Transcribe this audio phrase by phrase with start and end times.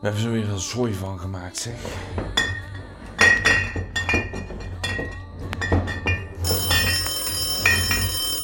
[0.00, 1.74] We hebben er weer een zooi van gemaakt, zeg.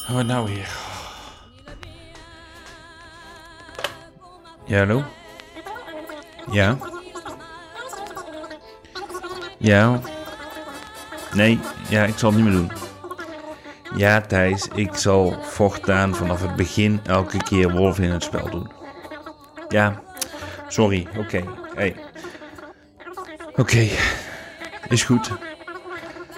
[0.07, 0.69] Wat nou weer?
[4.65, 5.03] Ja, hallo?
[6.51, 6.77] Ja?
[9.57, 9.99] Ja?
[11.33, 12.71] Nee, ja, ik zal het niet meer doen.
[13.95, 18.71] Ja, Thijs, ik zal voortaan vanaf het begin elke keer Wolf in het spel doen.
[19.69, 20.01] Ja,
[20.67, 21.43] sorry, oké.
[21.75, 21.95] Hey.
[23.55, 23.87] Oké,
[24.89, 25.31] is goed.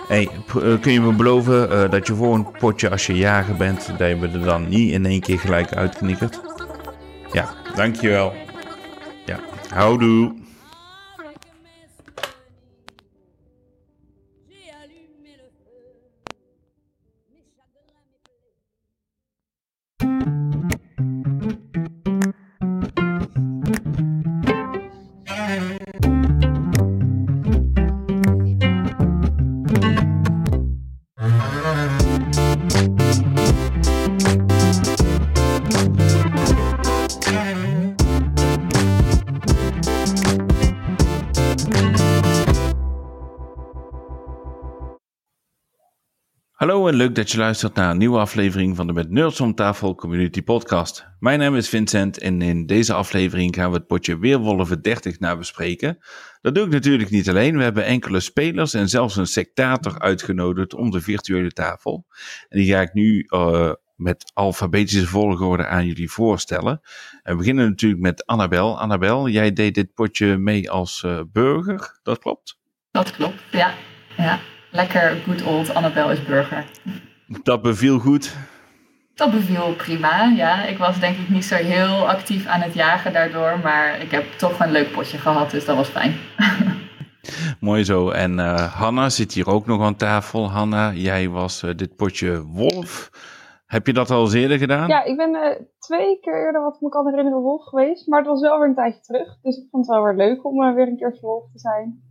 [0.08, 3.56] Hey, eh, kun je me beloven eh, dat je voor een potje als je jager
[3.56, 6.42] bent, dat je me er dan niet in één keer gelijk uitknikkert?
[7.32, 8.34] Ja, dankjewel.
[9.26, 10.34] Ja, houdoe.
[47.10, 50.42] Leuk dat je luistert naar een nieuwe aflevering van de Met Nerds om tafel Community
[50.44, 51.06] Podcast.
[51.20, 55.98] Mijn naam is Vincent en in deze aflevering gaan we het potje Weerwolven 30 nabespreken.
[56.42, 60.74] Dat doe ik natuurlijk niet alleen, we hebben enkele spelers en zelfs een sectator uitgenodigd
[60.74, 62.06] om de virtuele tafel.
[62.50, 66.82] En die ga ik nu eh, met alfabetische volgorde aan jullie voorstellen.
[67.24, 68.80] En we beginnen natuurlijk met Annabel.
[68.80, 72.60] Annabel, jij deed dit potje mee als eh, burger, dat klopt?
[72.92, 73.74] Dat klopt, ja.
[74.18, 74.40] ja.
[74.72, 76.66] Lekker good old Annabel is burger.
[77.44, 78.36] Dat beviel goed.
[79.16, 80.64] Dat beviel prima, ja.
[80.66, 84.26] Ik was denk ik niet zo heel actief aan het jagen daardoor, maar ik heb
[84.38, 86.14] toch een leuk potje gehad, dus dat was fijn.
[87.60, 88.10] Mooi zo.
[88.10, 90.50] En eh, Hanna zit hier ook nog aan tafel.
[90.50, 93.10] Hanna, jij was eh, dit potje wolf.
[93.66, 94.88] Heb je dat al eens eerder gedaan?
[94.88, 98.08] Ja, ik ben eh, twee keer eerder, wat ik me kan herinneren, wolf geweest.
[98.08, 99.42] Maar het was wel weer een tijdje terug.
[99.42, 102.09] Dus ik vond het wel weer leuk om weer een keer wolf te zijn.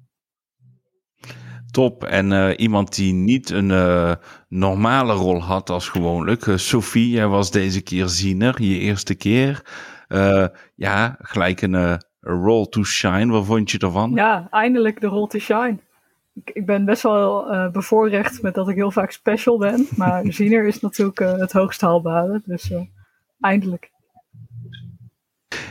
[1.78, 2.05] Top.
[2.05, 4.12] En eh, iemand die niet een eh,
[4.49, 6.47] normale rol had als gewoonlijk.
[6.47, 9.62] eh, Sophie, jij was deze keer ziener, je eerste keer.
[10.75, 13.33] Ja, gelijk een roll to shine.
[13.33, 14.12] Wat vond je ervan?
[14.15, 15.78] Ja, eindelijk de rol to shine.
[16.34, 19.87] Ik, ik ben best wel bevoorrecht met dat ik heel vaak special ben.
[19.97, 22.43] Maar ziener is natuurlijk het hoogst haalbare.
[22.44, 22.72] Dus
[23.41, 23.91] eindelijk.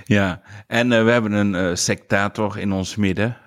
[0.03, 3.38] Ja, en we hebben een sectator in ons midden.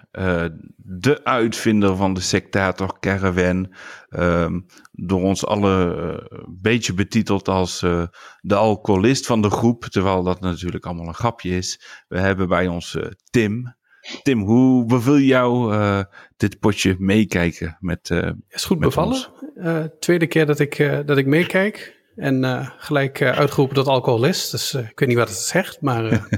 [0.91, 3.75] Eh, de uitvinder van de sectator caravan.
[4.09, 4.61] ehm,
[4.93, 8.03] door ons alle eh, een beetje betiteld als eh,
[8.41, 9.85] de alcoholist van de groep.
[9.85, 11.81] Terwijl dat natuurlijk allemaal een grapje is.
[12.09, 13.79] We hebben bij ons eh, Tim.
[14.23, 16.01] Tim, hoe beviel jou eh,
[16.37, 18.11] dit potje meekijken met...
[18.11, 19.13] eh, Is goed Met bevallen.
[19.13, 19.31] ons.
[19.55, 21.99] Eh, tweede keer dat ik, eh, dat ik meekijk.
[22.17, 24.51] En eh, gelijk eh, uitgeroepen tot alcoholist.
[24.51, 26.23] Dus eh, ik weet niet wat het zegt, maar eh,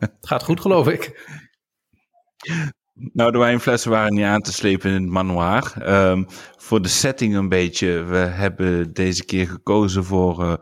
[0.00, 1.30] het gaat goed geloof ik.
[2.98, 5.72] Nou, de wijnflessen waren niet aan te slepen in het manoir.
[5.82, 6.24] Ehm,
[6.56, 8.02] voor de setting een beetje.
[8.02, 10.54] We hebben deze keer gekozen voor eh,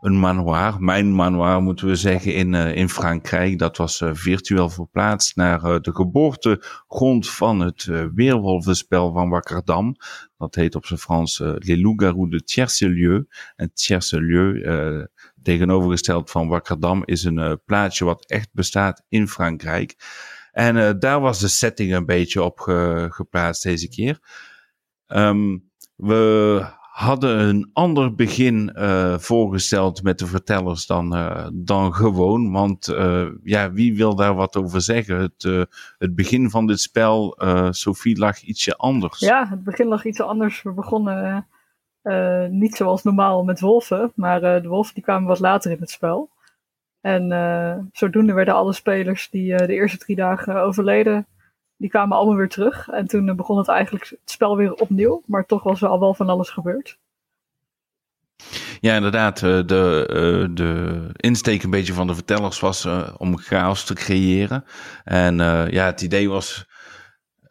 [0.00, 0.82] een manoir.
[0.82, 3.58] Mijn manoir moeten we zeggen in, eh, in Frankrijk.
[3.58, 9.96] Dat was eh, virtueel verplaatst naar de geboortegrond van het weerwolvenspel van Wakkerdam.
[10.36, 13.26] Dat heet op zijn Frans Les Loups-Garous de Tiercelieu.
[13.56, 15.08] En Tiercelieu,
[15.42, 19.96] tegenovergesteld van Wakkerdam, is een plaatsje wat echt bestaat in Frankrijk.
[20.52, 24.18] En eh, daar was de setting een beetje op ge- geplaatst deze keer.
[25.06, 25.58] Ehm,
[25.96, 26.60] we
[26.92, 32.50] hadden een ander begin eh, voorgesteld met de vertellers dan, eh, dan gewoon.
[32.52, 32.86] Want
[33.42, 35.16] ja, wie wil daar wat over zeggen?
[35.16, 35.66] Het,
[35.98, 37.38] het begin van dit spel,
[37.70, 39.18] Sophie, lag ietsje anders.
[39.18, 40.62] Ja, het begin lag iets anders.
[40.62, 41.46] We begonnen
[42.50, 44.12] niet zoals normaal met wolven.
[44.14, 46.30] Maar de wolven die kwamen wat later in het spel.
[47.02, 51.26] En eh, zodoende werden alle spelers die eh, de eerste drie dagen overleden,
[51.76, 52.88] die kwamen allemaal weer terug.
[52.88, 55.22] En toen eh, begon het eigenlijk het spel weer opnieuw.
[55.26, 56.98] Maar toch was er al wel van alles gebeurd.
[58.80, 59.38] Ja, inderdaad.
[59.38, 64.64] De, de insteek een beetje van de vertellers was om chaos te creëren.
[65.04, 65.36] En
[65.70, 66.66] ja, het idee was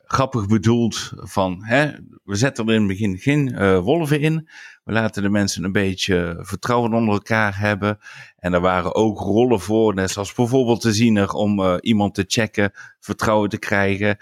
[0.05, 1.91] grappig bedoeld van, hè,
[2.23, 4.49] we zetten er in het begin geen wolven in.
[4.83, 7.99] We laten de mensen een beetje vertrouwen onder elkaar hebben.
[8.35, 12.23] En er waren ook rollen voor, net zoals bijvoorbeeld de ziener, om eh, iemand te
[12.27, 14.17] checken, vertrouwen te krijgen.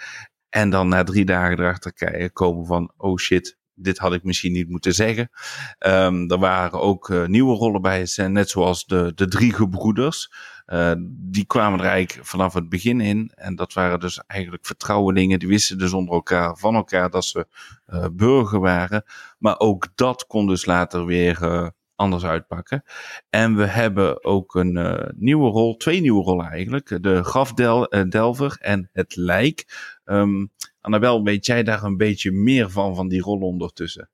[0.50, 4.70] En dan na drie dagen erachter komen van, oh shit, dit had ik misschien niet
[4.70, 5.30] moeten zeggen.
[5.78, 10.32] Ehm, er waren ook eh, nieuwe rollen bij, zijn net zoals de, de drie gebroeders.
[10.66, 13.32] Eh, die kwamen er eigenlijk vanaf het begin in.
[13.36, 15.40] En dat waren dus eigenlijk vertrouwelingen.
[15.40, 17.48] Die wisten dus onder elkaar van elkaar dat ze
[17.86, 19.04] eh, burger waren.
[19.38, 22.84] Maar ook dat kon dus later weer eh, anders uitpakken.
[23.30, 27.04] En we hebben ook een eh, nieuwe rol, twee nieuwe rollen eigenlijk.
[27.04, 29.66] De grafdelver en het lijk.
[30.06, 30.46] Ehm
[30.82, 34.10] Annabel, weet jij daar een beetje meer van, van die rollen ondertussen?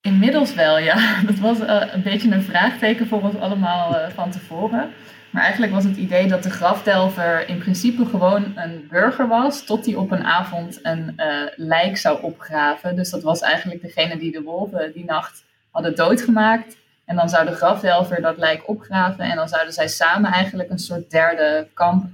[0.00, 0.96] Inmiddels wel, ja.
[1.26, 4.90] Dat was eh, een beetje een vraagteken voor ons allemaal eh, van tevoren.
[5.30, 9.86] Maar eigenlijk was het idee dat de grafdelver in principe gewoon een burger was, tot
[9.86, 12.96] hij op een avond een eh, lijk zou opgraven.
[12.96, 16.76] Dus dat was eigenlijk degene die de wolven die nacht hadden doodgemaakt.
[17.04, 20.78] En dan zou de grafdelver dat lijk opgraven en dan zouden zij samen eigenlijk een
[20.78, 22.06] soort derde kamp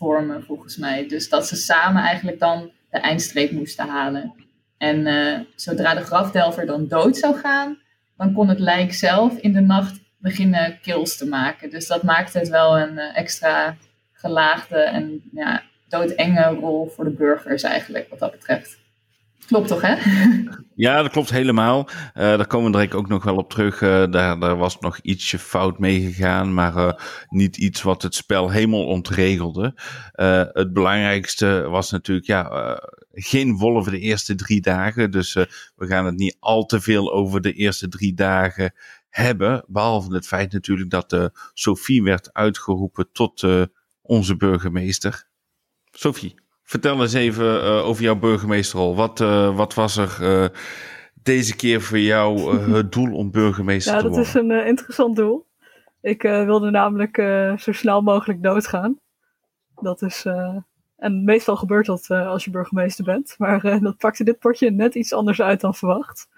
[0.00, 1.08] vormen, volgens mij.
[1.08, 4.34] Dus dat ze samen eigenlijk dan de eindstreep moesten halen.
[4.78, 7.78] En eh, zodra de grafdelver dan dood zou gaan,
[8.16, 11.70] dan kon het lijk zelf in de nacht beginnen kills te maken.
[11.70, 13.76] Dus dat maakte het wel een eh, extra
[14.12, 18.78] gelaagde en ja, doodenge rol voor de burgers eigenlijk, wat dat betreft.
[19.50, 19.94] Klopt toch, hè?
[20.74, 21.88] Ja, dat klopt helemaal.
[22.14, 23.82] Eh, daar komen we direct ook nog wel op terug.
[23.82, 26.92] Eh, daar, daar was nog ietsje fout mee gegaan, maar eh,
[27.28, 29.74] niet iets wat het spel helemaal ontregelde.
[30.12, 32.76] Eh, het belangrijkste was natuurlijk, ja, eh,
[33.12, 35.10] geen wolven de eerste drie dagen.
[35.10, 35.44] Dus eh,
[35.76, 38.74] we gaan het niet al te veel over de eerste drie dagen
[39.08, 39.64] hebben.
[39.66, 43.62] Behalve het feit natuurlijk dat eh, Sophie werd uitgeroepen tot eh,
[44.02, 45.28] onze burgemeester.
[45.90, 46.34] Sophie.
[46.70, 48.94] Vertel eens even uh, over jouw burgemeesterrol.
[48.96, 50.46] Wat, uh, wat was er uh,
[51.22, 54.26] deze keer voor jou het doel om burgemeester ja, te worden?
[54.26, 55.46] Ja, dat is een interessant doel.
[56.00, 57.16] Ik wilde namelijk
[57.58, 59.00] zo snel mogelijk doodgaan.
[59.74, 60.26] Dat is.
[60.96, 63.34] en meestal gebeurt dat als je burgemeester bent.
[63.38, 66.28] Maar dat pakte dit potje net iets anders uit dan verwacht.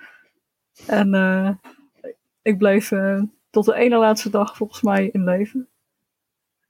[0.87, 1.61] En
[2.43, 2.93] ik bleef
[3.51, 5.69] tot de ene laatste dag volgens mij in leven.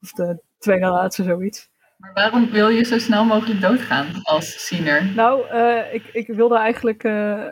[0.00, 1.71] Of de tweede laatste, zoiets.
[2.02, 5.04] Maar waarom wil je zo snel mogelijk doodgaan als ziener?
[5.14, 7.04] Nou, uh, ik, ik wilde eigenlijk.
[7.04, 7.46] Uh,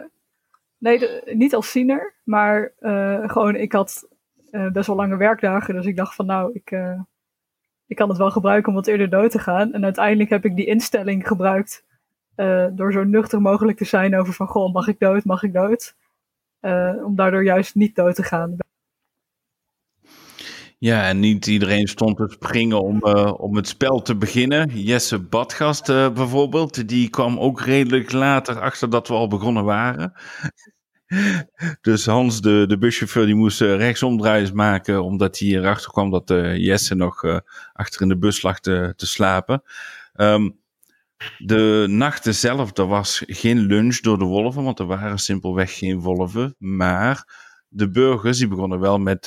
[0.79, 4.09] nee, niet als ziener, maar uh, gewoon, ik had
[4.73, 5.75] best wel lange werkdagen.
[5.75, 6.71] Dus ik dacht van, nou, ik,
[7.87, 9.73] ik kan het wel gebruiken om wat eerder dood te gaan.
[9.73, 11.85] En uiteindelijk heb ik die instelling gebruikt
[12.73, 15.95] door zo nuchter mogelijk te zijn over van, goh, mag ik dood, mag ik dood?
[17.05, 18.57] om daardoor juist niet dood te gaan.
[20.81, 24.83] Ja, en niet iedereen stond te springen om, uh, om het spel te beginnen.
[24.83, 30.13] Jesse Badgast uh, bijvoorbeeld, die kwam ook redelijk later achter dat we al begonnen waren.
[31.81, 36.29] dus Hans, de, de buschauffeur, die moest uh, rechtsomdraaiers maken, omdat hij erachter kwam dat
[36.57, 37.43] Jesse nog
[37.73, 39.63] achter in de bus lag te, slapen.
[40.15, 40.59] Um,
[41.39, 46.01] de nachten zelf, er was geen lunch door de wolven, want er waren simpelweg geen
[46.01, 46.55] wolven.
[46.59, 47.25] Maar
[47.69, 49.27] de burgers, die begonnen wel met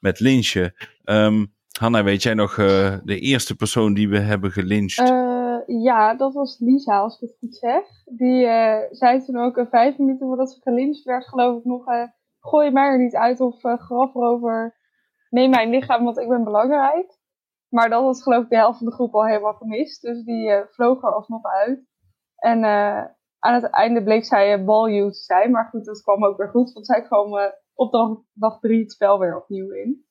[0.00, 0.74] met lynchen.
[1.04, 4.98] Um, Hanna, weet jij nog uh, de eerste persoon die we hebben gelyncht?
[4.98, 7.82] Uh, ja, dat was Lisa, als ik het goed zeg.
[8.04, 11.84] Die uh, zei toen ook vijf minuten voordat ze gelyncht werd, geloof ik nog...
[12.40, 14.76] gooi mij er niet uit of graf erover.
[15.30, 17.16] Neem mijn lichaam, want ik ben belangrijk.
[17.68, 20.02] Maar dat was geloof ik de helft van de groep al helemaal gemist.
[20.02, 21.86] Dus die vloog er alsnog uit.
[22.36, 22.64] En
[23.38, 25.50] aan het einde bleek zij balju te zijn.
[25.50, 26.72] Maar goed, dat kwam ook weer goed.
[26.72, 27.30] Want zij kwam
[27.78, 30.06] op dag, dag drie het spel weer opnieuw in.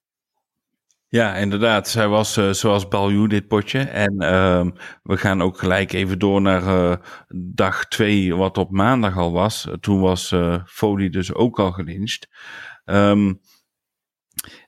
[1.08, 1.88] Ja, inderdaad.
[1.88, 3.80] Zij was uh, zoals Balju dit potje.
[3.80, 4.66] En uh,
[5.04, 6.96] we gaan ook gelijk even door naar uh,
[7.56, 9.68] dag twee, wat op maandag al was.
[9.80, 12.28] Toen was uh, Folie dus ook al gelyncht.
[12.86, 13.40] Um,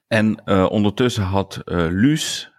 [0.08, 2.52] en ondertussen had Luus,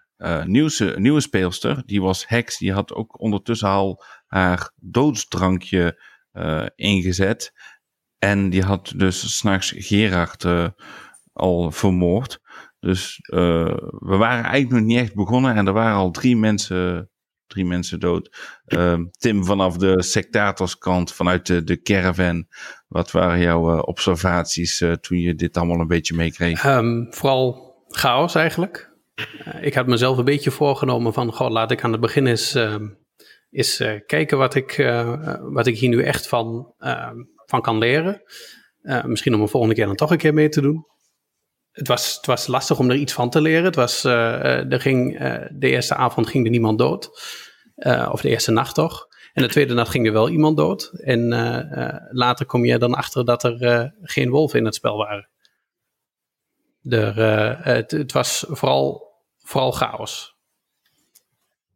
[0.44, 6.02] nieuwse, nieuwe speelster, die was Hex, die had ook ondertussen al haar doodsdrankje
[6.74, 7.52] ingezet.
[8.20, 10.68] En die had dus s'nachts Gerard uh,
[11.32, 12.40] al vermoord.
[12.80, 17.10] Dus uh, we waren eigenlijk nog niet echt begonnen en er waren al drie mensen,
[17.46, 18.36] drie mensen dood.
[18.66, 22.46] Uh, Tim, vanaf de sectatorskant, vanuit de, de caravan.
[22.88, 26.64] Wat waren jouw uh, observaties toen je dit allemaal een beetje meekreeg?
[26.64, 28.92] Um, vooral chaos eigenlijk.
[29.60, 32.58] ik had mezelf een beetje voorgenomen van, goh, laat ik aan het begin eens,
[33.50, 34.90] eens kijken wat ik,
[35.40, 36.74] wat ik hier nu echt van
[37.50, 38.22] van kan leren.
[38.82, 40.86] Uh, misschien om een volgende keer dan toch een keer mee te doen.
[41.70, 43.64] Het was, het was lastig om er iets van te leren.
[43.64, 47.06] Het was, uh, er ging, uh, de eerste avond ging er niemand dood.
[48.10, 49.08] of de eerste nacht toch.
[49.32, 50.90] En de tweede nacht ging er wel iemand dood.
[50.92, 51.28] En
[52.10, 55.28] later kom je dan achter dat er geen wolven in het spel waren.
[56.82, 57.14] Er,
[57.64, 60.36] het, het was vooral, vooral chaos.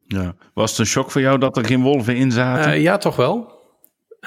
[0.07, 0.35] Ja.
[0.55, 2.81] Was het een shock voor jou dat er geen wolven in zaten?
[2.81, 3.54] ja, toch wel.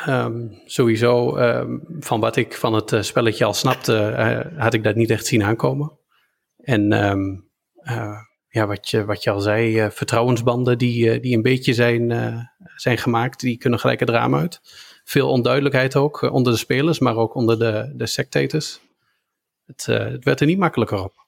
[0.05, 4.83] Ehm, sowieso, ehm, van wat ik van het eh, spelletje al snapte, eh, had ik
[4.83, 5.99] dat niet echt zien aankomen.
[6.57, 7.35] En ehm,
[7.73, 12.11] eh, ja, wat je, wat je al zei, vertrouwensbanden die, die een beetje zijn,
[12.75, 14.61] zijn gemaakt, die kunnen gelijk het raam uit.
[15.03, 18.79] Veel onduidelijkheid ook onder de spelers, maar ook onder de, de spectators.
[19.65, 21.25] Het, het werd er niet makkelijker op.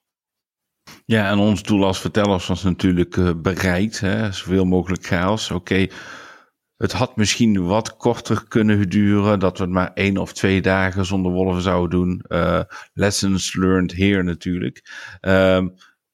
[1.04, 4.00] Ja, en ons doel als vertellers was natuurlijk bereikt.
[4.00, 4.32] Hè?
[4.32, 5.50] Zoveel mogelijk chaos.
[5.50, 5.86] Oké,
[6.80, 9.38] het had misschien wat korter kunnen duren.
[9.38, 12.20] Dat we het maar één of twee dagen zonder wolven zouden doen.
[12.28, 12.60] Eh,
[12.92, 14.84] lessons learned here natuurlijk.
[15.20, 15.68] Ehm,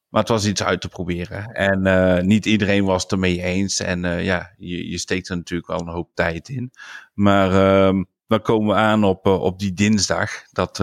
[0.09, 1.45] maar het was iets uit te proberen.
[1.45, 3.81] En eh, niet iedereen was het ermee eens.
[3.81, 6.73] En eh, ja, je, je steekt er natuurlijk wel een hoop tijd in.
[7.15, 10.31] Maar ehm, dan komen we aan op, op die dinsdag.
[10.51, 10.77] Dat,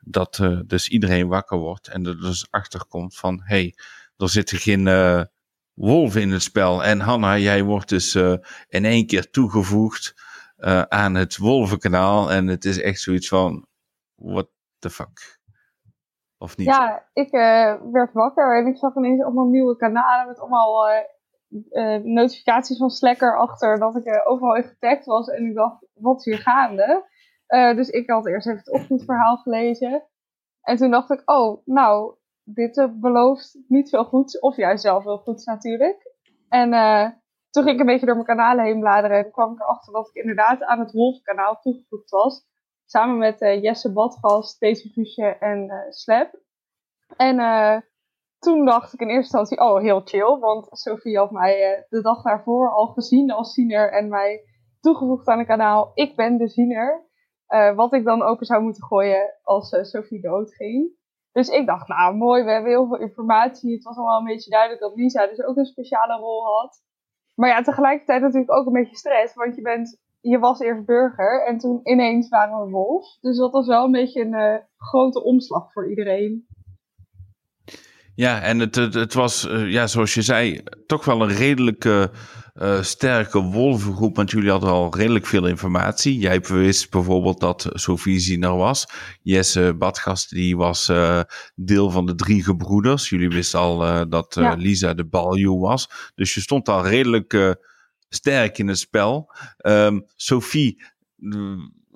[0.00, 1.88] dat dus iedereen wakker wordt.
[1.88, 3.40] En er dus achter komt van...
[3.44, 3.74] hey,
[4.16, 4.86] er zitten geen
[5.74, 6.84] wolven in het spel.
[6.84, 8.34] En Hanna, jij wordt dus eh,
[8.68, 10.14] in één keer toegevoegd
[10.56, 12.30] eh, aan het wolvenkanaal.
[12.30, 13.66] En het is echt zoiets van...
[14.14, 15.40] What the fuck?
[16.38, 16.66] Of niet?
[16.66, 20.86] Ja, ik eh, werd wakker en ik zag ineens allemaal nieuwe kanalen met allemaal
[22.02, 25.28] notificaties van Slacker achter dat ik overal in getagd was.
[25.28, 27.08] En ik dacht, wat is hier gaande?
[27.46, 30.08] Dus ik had eerst even het ochtendverhaal gelezen.
[30.60, 34.38] En toen dacht ik, oh, nou, dit eh, belooft niet veel goeds.
[34.38, 36.12] Of juist zelf veel goeds natuurlijk.
[36.48, 37.10] En eh,
[37.50, 39.24] toen ging ik een beetje door mijn kanalen heen bladeren.
[39.24, 42.46] En kwam ik erachter dat ik inderdaad aan het Wolfkanaal toegevoegd was.
[42.84, 46.42] Samen met eh, Jesse Badgast, Daisy en eh Slap.
[47.16, 47.36] En
[48.38, 50.38] toen dacht ik in eerste instantie, oh, heel chill.
[50.38, 54.44] Want Sophie had mij de dag daarvoor al gezien als ziener en mij
[54.80, 55.90] toegevoegd aan het kanaal.
[55.94, 57.06] Ik ben de ziener.
[57.74, 60.92] Wat ik dan open zou moeten gooien als Sophie doodging.
[61.34, 63.74] Dus ik dacht, nou mooi, we hebben heel veel informatie.
[63.74, 66.82] Het was allemaal een beetje duidelijk dat Lisa dus ook een speciale rol had.
[67.34, 69.34] Maar ja, tegelijkertijd natuurlijk ook een beetje stress.
[69.34, 73.18] Want je, bent, je was eerst burger en toen ineens waren we wolf.
[73.20, 76.46] Dus dat was wel een beetje een eh, grote omslag voor iedereen.
[78.14, 82.10] Ja, en het, het, het was, eh, ja, zoals je zei, toch wel een redelijke
[82.54, 84.16] eh, sterke wolvengroep.
[84.16, 86.18] Want jullie hadden al redelijk veel informatie.
[86.18, 88.86] Jij wist bijvoorbeeld dat Sophie Ziener was.
[89.22, 91.20] Jesse Badgast, die was eh,
[91.54, 93.08] deel van de drie gebroeders.
[93.08, 94.54] Jullie wisten al dat Ja.
[94.54, 96.12] Lisa de Baljuw was.
[96.14, 97.56] Dus je stond al redelijk
[98.08, 99.34] sterk in het spel.
[99.56, 100.84] Ehm, Sophie,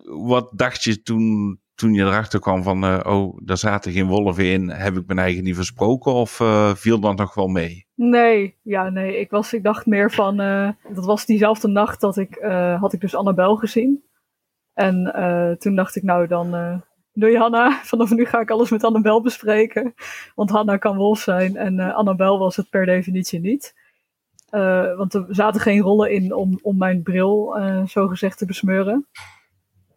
[0.05, 2.85] wat dacht je toen, toen je erachter kwam van...
[2.85, 4.69] eh, oh, daar zaten geen wolven in.
[4.69, 6.13] Heb ik mijn eigen niet versproken?
[6.13, 7.87] Of eh, viel dat nog wel mee?
[7.95, 9.19] Nee, ja, nee.
[9.19, 10.41] Ik, was, ik dacht meer van.
[10.41, 12.39] eh, dat was diezelfde nacht dat ik.
[12.81, 14.05] had ik dus Annabel gezien.
[14.75, 15.13] En
[15.59, 16.83] toen dacht ik, nou dan.
[17.13, 19.95] doei Hanna, vanaf nu ga ik alles met Annabel bespreken.
[20.35, 23.75] Want Hanna kan wolf zijn en Annabel was het per definitie niet.
[24.97, 27.57] Want er zaten geen rollen in om, om mijn bril,
[27.87, 29.07] zo gezegd, te besmeuren.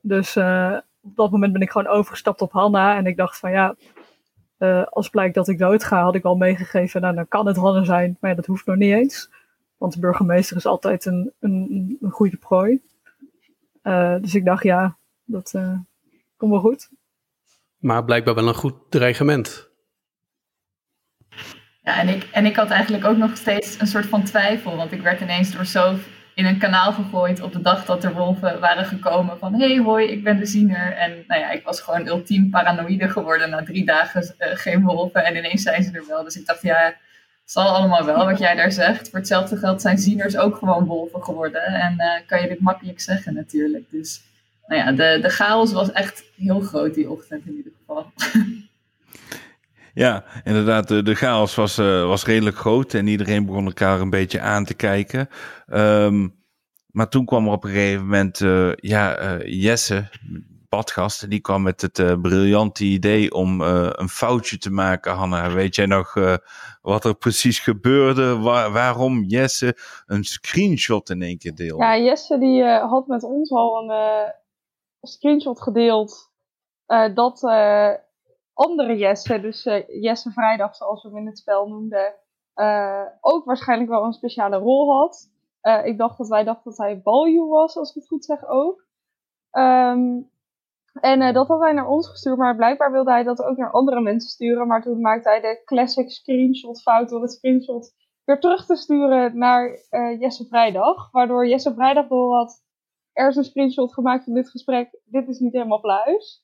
[0.01, 0.37] Dus
[1.01, 2.97] op dat moment ben ik gewoon overgestapt op Hanna.
[2.97, 3.75] En ik dacht van ja,
[4.57, 7.55] eh, als blijkt dat ik dood ga, had ik al meegegeven, nou dan kan het
[7.55, 9.29] Hanne zijn, maar ja, dat hoeft nog niet eens.
[9.77, 12.81] Want de burgemeester is altijd een, een, een goede prooi.
[13.81, 15.73] Eh, dus ik dacht, ja, dat eh,
[16.37, 16.89] komt wel goed.
[17.77, 19.69] Maar blijkbaar wel een goed dreigement.
[21.81, 24.75] Ja, en ik, en ik had eigenlijk ook nog steeds een soort van twijfel.
[24.75, 28.13] Want ik werd ineens door Sof in een kanaal gegooid op de dag dat er
[28.13, 29.37] wolven waren gekomen.
[29.37, 30.93] Van, hey hoi, ik ben de ziener.
[30.93, 35.25] En nou ja, ik was gewoon ultiem paranoïde geworden na drie dagen eh, geen wolven.
[35.25, 36.23] En ineens zijn ze er wel.
[36.23, 39.09] Dus ik dacht, ja, het zal allemaal wel wat jij daar zegt.
[39.09, 41.63] Voor hetzelfde geld zijn zieners ook gewoon wolven geworden.
[41.63, 43.85] En eh, kan je dit makkelijk zeggen natuurlijk.
[43.89, 44.21] Dus
[44.67, 48.11] nou ja, de, de chaos was echt heel groot die ochtend in ieder geval.
[49.93, 54.39] Ja, inderdaad, de, chaos was, eh, was redelijk groot en iedereen begon elkaar een beetje
[54.39, 55.29] aan te kijken.
[55.67, 56.27] Ehm,
[56.87, 60.09] maar toen kwam er op een gegeven moment, eh, ja, eh, Jesse,
[60.69, 65.13] badgast, die kwam met het briljante idee om een foutje te maken.
[65.13, 66.13] Hanna, weet jij nog
[66.81, 68.37] wat er precies gebeurde?
[68.37, 71.83] Wa- waarom Jesse een screenshot in één keer deelde?
[71.83, 74.33] Ja, Jesse die had met ons al een
[75.01, 76.31] screenshot gedeeld
[77.13, 77.41] dat
[78.65, 82.13] andere Jesse, dus eh, Jesse Vrijdag zoals we hem in het spel noemden,
[82.53, 85.31] eh, ook waarschijnlijk wel een speciale rol had.
[85.61, 88.45] Eh, ik dacht dat wij dachten dat hij Balju was, als ik het goed zeg
[88.47, 88.85] ook.
[89.51, 90.21] Ehm,
[90.93, 94.01] en dat had hij naar ons gestuurd, maar blijkbaar wilde hij dat ook naar andere
[94.01, 94.67] mensen sturen.
[94.67, 97.93] Maar toen maakte hij de classic screenshot fout door het screenshot
[98.25, 99.79] weer terug te sturen naar
[100.19, 101.11] Jesse Vrijdag.
[101.11, 102.63] Waardoor Jesse Vrijdag door had,
[103.13, 106.43] er is een screenshot gemaakt van dit gesprek, dit is niet helemaal pluis.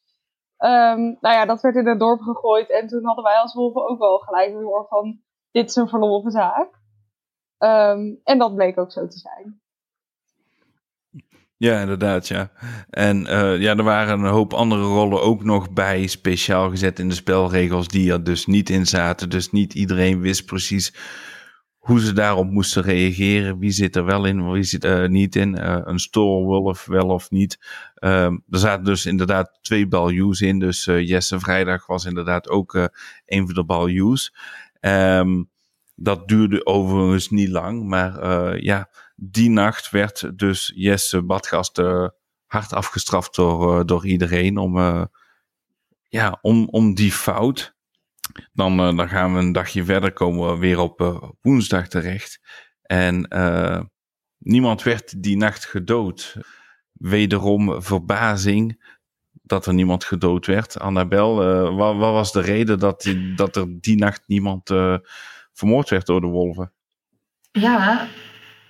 [0.58, 3.90] Ehm, nou ja, dat werd in het dorp gegooid en toen hadden wij als wolven
[3.90, 5.20] ook wel gelijk door van,
[5.52, 6.70] dit is een verloren zaak.
[7.58, 9.62] Ehm, en dat bleek ook zo te zijn.
[11.58, 12.52] Ja, inderdaad, ja.
[12.90, 17.10] En eh, ja, er waren een hoop andere rollen ook nog bij, speciaal gezet in
[17.10, 19.30] de spelregels, die er dus niet in zaten.
[19.30, 20.94] Dus niet iedereen wist precies
[21.88, 23.60] hoe ze daarop moesten reageren.
[23.60, 25.58] Wie zit er wel in, wie zit er niet in.
[25.58, 27.60] Eh, een Storewolf wel of niet.
[27.96, 30.60] Ehm, er zaten dus inderdaad twee baljuws in.
[30.60, 32.86] Dus eh, Jesse Vrijdag was inderdaad ook eh,
[33.26, 34.36] een van de baljuws.
[34.80, 35.44] Ehm,
[35.96, 37.84] dat duurde overigens niet lang.
[37.84, 41.78] Maar ja, die nacht werd dus Jesse Badgast
[42.46, 44.58] hard afgestraft door, door iedereen.
[44.58, 44.78] Om,
[46.10, 47.77] ja, om, om die fout.
[48.54, 52.40] Dan, eh, dan gaan we een dagje verder, komen we weer op eh, woensdag terecht.
[52.82, 53.82] En eh,
[54.38, 56.36] niemand werd die nacht gedood.
[56.92, 58.96] Wederom verbazing
[59.32, 60.80] dat er niemand gedood werd.
[60.80, 61.36] Annabel,
[61.76, 64.70] wat, wat was de reden dat, die, dat er die nacht niemand
[65.54, 66.74] vermoord werd door de wolven?
[67.52, 68.08] Ja,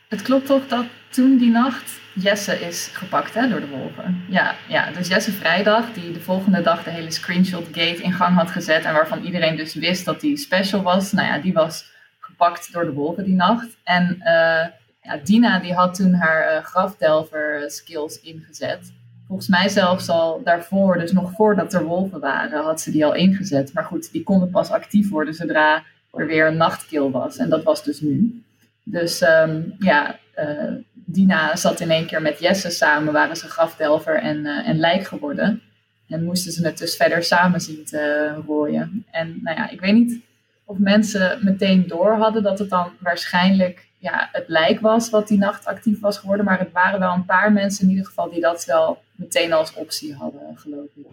[0.10, 0.86] het klopt toch dat
[1.18, 4.24] toen die nacht Jesse is gepakt hè, door de wolven.
[4.30, 8.36] Ja, ja, dus Jesse Vrijdag, die de volgende dag de hele screenshot gate in gang
[8.36, 11.12] had gezet en waarvan iedereen dus wist dat die special was.
[11.12, 13.78] Nou ja, die was gepakt door de wolven die nacht.
[13.84, 14.68] En eh,
[15.02, 18.94] ja, Dina die had toen haar grafdelver skills ingezet.
[19.28, 23.16] Volgens mij zelfs al daarvoor, dus nog voordat er wolven waren, had ze die al
[23.16, 23.74] ingezet.
[23.74, 25.84] Maar goed, die konden pas actief worden zodra
[26.14, 27.38] er weer een nachtkill was.
[27.38, 28.44] En dat was dus nu.
[28.84, 30.74] Dus ehm, ja, eh,
[31.10, 35.04] Dina zat in één keer met Jesse samen, waren ze grafdelver en, eh, en lijk
[35.04, 35.62] geworden.
[36.08, 39.06] En moesten ze het dus verder samen zien te rooien.
[39.12, 40.20] En nou ja, ik weet niet
[40.66, 45.38] of mensen meteen door hadden dat het dan waarschijnlijk ja, het lijk was wat die
[45.38, 46.46] nacht actief was geworden.
[46.46, 49.74] Maar het waren wel een paar mensen in ieder geval die dat wel meteen als
[49.74, 51.06] optie hadden, geloof ik.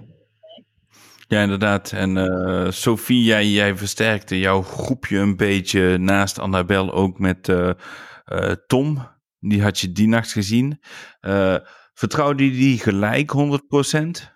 [1.29, 1.93] Ja, inderdaad.
[1.93, 7.71] En eh, Sophie, jij, versterkte jouw groepje een beetje naast Annabel ook met eh,
[8.25, 9.13] eh, Tom.
[9.49, 10.81] Die had je die nacht gezien.
[11.21, 11.57] Eh,
[11.95, 14.33] vertrouwde je die gelijk 100%?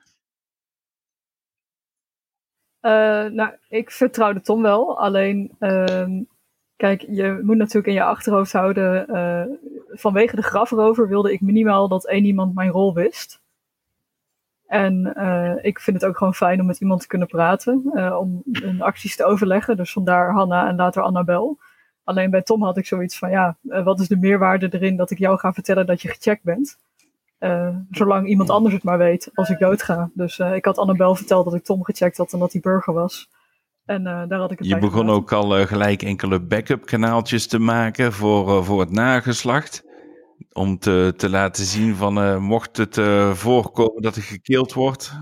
[2.81, 5.01] Eh, nou, ik vertrouwde Tom wel.
[5.01, 6.23] Alleen, ehm,
[6.77, 9.09] kijk, je moet natuurlijk in je achterhoofd houden.
[9.09, 9.45] eh,
[9.91, 13.41] vanwege de grafrover wilde ik minimaal dat één iemand mijn rol wist.
[14.67, 15.07] En
[15.63, 17.83] ik vind het ook gewoon fijn om met iemand te kunnen praten.
[18.19, 19.77] om hun acties te overleggen.
[19.77, 21.59] Dus vandaar Hanna en later Annabel.
[22.09, 25.11] Alleen bij Tom had ik zoiets van: ja, eh, wat is de meerwaarde erin dat
[25.11, 26.79] ik jou ga vertellen dat je gecheckt bent?
[27.39, 30.11] Eh, zolang iemand anders het maar weet als ik doodga.
[30.15, 32.95] Dus eh, ik had Annabel verteld dat ik Tom gecheckt had en dat hij burger
[32.95, 33.29] was.
[33.85, 38.13] En daar had ik het Je begon ook al gelijk enkele backup kanaaltjes te maken
[38.13, 39.85] voor, voor het nageslacht.
[40.53, 43.01] Om te, te laten zien van mocht het
[43.33, 45.13] voorkomen dat er gekeeld wordt.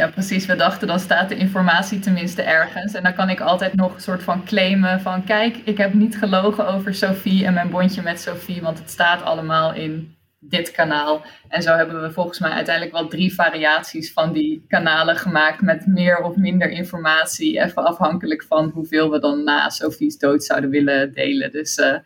[0.00, 0.46] Ja, precies.
[0.46, 2.94] We dachten, dan staat de informatie tenminste ergens.
[2.94, 5.24] En dan kan ik altijd nog een soort van claimen van...
[5.24, 8.62] kijk, ik heb niet gelogen over Sophie en mijn bondje met Sophie...
[8.62, 11.24] want het staat allemaal in dit kanaal.
[11.48, 15.60] En zo hebben we volgens mij uiteindelijk wel drie variaties van die kanalen gemaakt...
[15.60, 17.60] met meer of minder informatie.
[17.60, 21.52] Even afhankelijk van hoeveel we dan na Sophie's dood zouden willen delen.
[21.52, 21.98] Dus eh,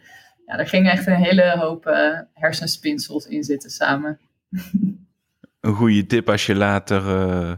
[0.46, 4.18] ja, er ging echt een hele hoop eh, hersenspinsels in zitten samen.
[5.60, 7.52] Een goede tip als je later eh,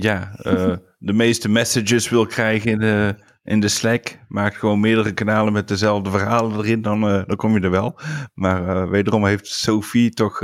[0.00, 4.18] ja, eh, de meeste messages wil krijgen in de, in de Slack.
[4.28, 7.98] Maak gewoon meerdere kanalen met dezelfde verhalen erin, dan, eh, dan kom je er wel.
[8.34, 10.42] Maar eh, wederom heeft Sophie toch,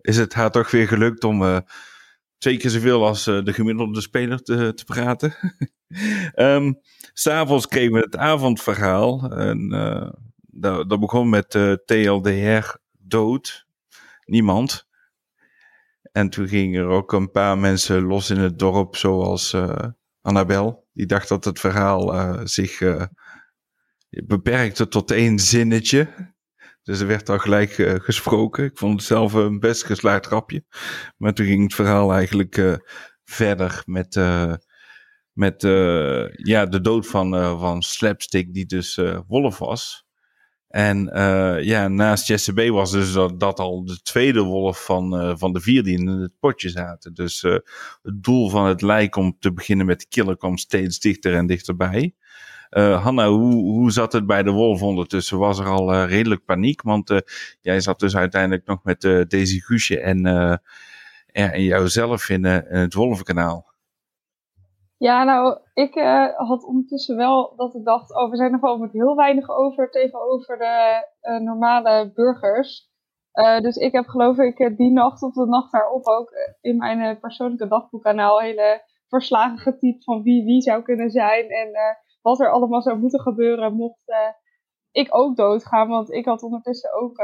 [0.00, 1.64] is het haar toch weer gelukt om
[2.38, 5.34] twee keer zoveel als de gemiddelde speler te, te praten.
[7.12, 9.30] S S'avonds kregen we het avondverhaal.
[9.30, 9.68] En,
[10.38, 11.50] dat, dat begon met
[11.84, 13.66] TLDR dood.
[14.24, 14.85] Niemand.
[16.16, 19.86] En toen gingen er ook een paar mensen los in het dorp, zoals eh,
[20.20, 20.88] Annabel.
[20.92, 23.04] Die dacht dat het verhaal eh, zich eh,
[24.08, 26.34] beperkte tot één zinnetje.
[26.82, 28.64] Dus er werd al gelijk gesproken.
[28.64, 30.64] Ik vond het zelf een best geslaagd grapje.
[31.16, 32.80] Maar toen ging het verhaal eigenlijk
[33.24, 34.14] verder met,
[35.32, 35.62] met
[36.32, 40.05] ja, de dood van, van Slapstick, die dus Wolf was.
[40.76, 45.18] En eh, ja, naast Jesse B was dus dat, dat al de tweede wolf van,
[45.18, 47.14] eh, van de vier die in het potje zaten.
[47.14, 47.52] Dus eh,
[48.02, 52.14] het doel van het lijk om te beginnen met killen kwam steeds dichter en dichterbij.
[52.70, 55.38] Hanna, hoe, hoe zat het bij de wolf ondertussen?
[55.38, 56.82] Was er al redelijk paniek?
[56.82, 57.22] Want
[57.60, 60.26] jij zat dus uiteindelijk nog met Daisy Guusje en,
[61.26, 63.74] en, jouzelf in, in het wolvenkanaal.
[64.98, 68.78] Ja, nou, ik eh, had ondertussen wel dat ik dacht, oh, we zijn nog wel
[68.78, 72.90] met heel weinig over tegenover de eh, normale burgers.
[73.32, 76.30] Eh, dus ik heb geloof ik die nacht of de nacht daarop ook
[76.60, 81.70] in mijn persoonlijke dagboekkanaal hele verslagen getypt van wie wie zou kunnen zijn en
[82.22, 84.14] wat er allemaal zou moeten gebeuren mocht
[84.90, 85.88] ik ook doodgaan.
[85.88, 87.20] Want ik had ondertussen ook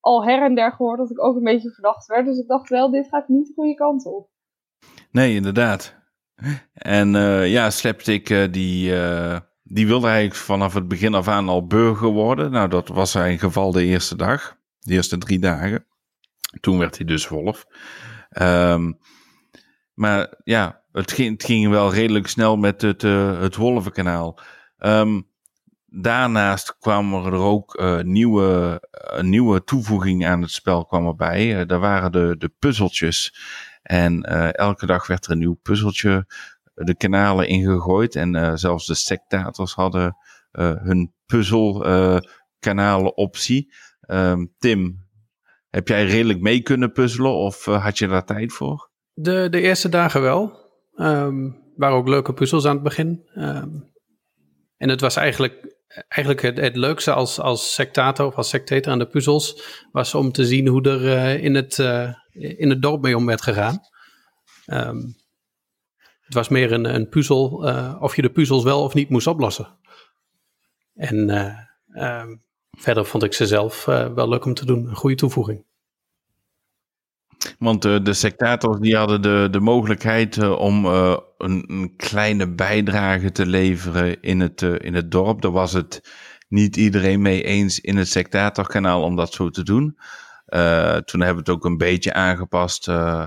[0.00, 2.26] al her en der gehoord dat ik ook een beetje verdacht werd.
[2.26, 4.28] Dus ik dacht wel, dit gaat niet de goede kant op.
[5.10, 5.99] Nee, inderdaad.
[6.72, 11.48] En eh, ja, Slapstick eh, die, eh, die wilde eigenlijk vanaf het begin af aan
[11.48, 12.50] al burger worden.
[12.50, 14.56] Nou, dat was zijn geval de eerste dag.
[14.78, 15.86] De eerste drie dagen.
[16.60, 17.64] Toen werd hij dus wolf.
[18.30, 18.92] Ehm,
[19.94, 23.02] maar ja, het ging, het ging wel redelijk snel met het,
[23.40, 24.38] het Wolvenkanaal.
[24.78, 25.20] Ehm,
[25.86, 31.60] daarnaast kwamen er ook nieuwe, een nieuwe toevoeging aan het spel kwam erbij.
[31.60, 33.34] Eh, daar waren de, de puzzeltjes.
[33.90, 36.26] En eh, elke dag werd er een nieuw puzzeltje
[36.74, 38.16] de kanalen ingegooid.
[38.16, 40.16] En eh, zelfs de sectators hadden
[40.50, 43.72] eh, hun puzzelkanalen optie.
[44.00, 45.08] Ehm, Tim,
[45.68, 48.90] heb jij redelijk mee kunnen puzzelen of eh, had je daar tijd voor?
[49.12, 50.68] De, de eerste dagen wel.
[50.94, 53.22] Ehm waren ook leuke puzzels aan het begin.
[53.34, 53.70] Ehm,
[54.76, 55.76] en het was eigenlijk,
[56.08, 59.62] eigenlijk het, het leukste als, als sectator of als sectator aan de puzzels...
[59.92, 63.26] was om te zien hoe er eh, in, het, eh, in het dorp mee om
[63.26, 63.80] werd gegaan.
[64.66, 65.00] Ehm,
[66.20, 69.26] het was meer een, een puzzel eh, of je de puzzels wel of niet moest
[69.26, 69.78] oplossen.
[70.94, 71.58] En eh,
[71.92, 72.36] ehm,
[72.70, 74.88] verder vond ik ze zelf wel leuk om te doen.
[74.88, 75.64] Een goede toevoeging.
[77.58, 80.86] Want de sectators die hadden de, de mogelijkheid om
[81.42, 85.40] een, een kleine bijdrage te leveren in het, eh, in het dorp.
[85.40, 86.10] Daar was het
[86.48, 89.98] niet iedereen mee eens in het sectatorkanaal om dat zo te doen.
[90.46, 93.24] Eh, toen hebben we het ook een beetje aangepast eh,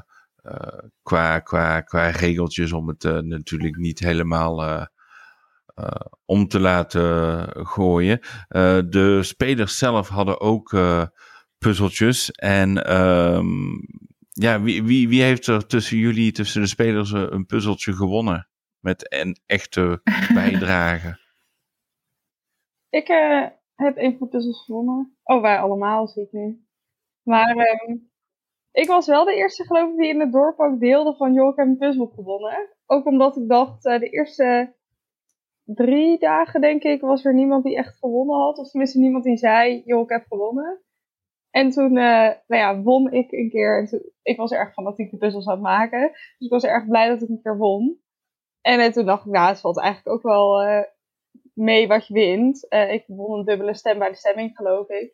[1.03, 4.87] qua, qua, qua regeltjes om het natuurlijk niet helemaal
[6.25, 8.19] om te laten gooien.
[8.89, 10.75] De spelers zelf hadden ook
[11.57, 12.31] puzzeltjes.
[12.31, 13.47] En ehm,
[14.33, 18.47] ja, wie, wie, wie heeft er tussen jullie, tussen de spelers, eh, een puzzeltje gewonnen?
[18.79, 20.01] Met een echte
[20.33, 21.19] bijdrage.
[22.89, 25.17] Ik eh, heb een van de puzzels gewonnen.
[25.23, 26.65] Oh, wij allemaal, zie ik nu.
[27.23, 27.97] Maar ehm,
[28.71, 31.33] ik was wel de eerste, geloof ik, die in het dorp ook deelde van...
[31.33, 32.69] joh, ik heb een puzzel gewonnen.
[32.85, 34.75] Ook omdat ik dacht, eh, de eerste
[35.63, 38.57] drie dagen, denk ik, was er niemand die echt gewonnen had.
[38.57, 40.81] Of tenminste niemand die zei, joh, ik heb gewonnen.
[41.53, 43.79] En toen eh, nou ja, won ik een keer.
[43.79, 46.09] En toen, ik was erg fanatiek de puzzels aan het maken.
[46.11, 47.99] Dus ik was erg blij dat ik een keer won.
[48.61, 50.83] En eh, toen dacht ik, nou, het valt eigenlijk ook wel eh,
[51.53, 52.65] mee wat je wint.
[52.69, 55.13] Ik won een dubbele stem bij de stemming, geloof ik.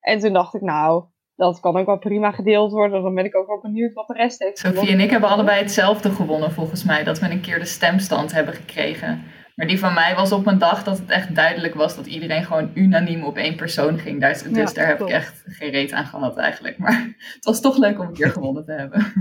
[0.00, 3.02] En toen dacht ik, nou, dat kan ook wel prima gedeeld worden.
[3.02, 5.60] Dan ben ik ook wel benieuwd wat de rest heeft Sophie en ik hebben allebei
[5.60, 7.04] hetzelfde gewonnen volgens mij.
[7.04, 9.24] Dat we een keer de stemstand hebben gekregen.
[9.56, 12.44] Maar die van mij was op een dag dat het echt duidelijk was dat iedereen
[12.44, 14.20] gewoon unaniem op één persoon ging.
[14.20, 15.12] Dus, dus daar heb klopt.
[15.12, 16.78] ik echt geen reet aan gehad eigenlijk.
[16.78, 19.12] Maar het was toch leuk om een keer gewonnen te hebben.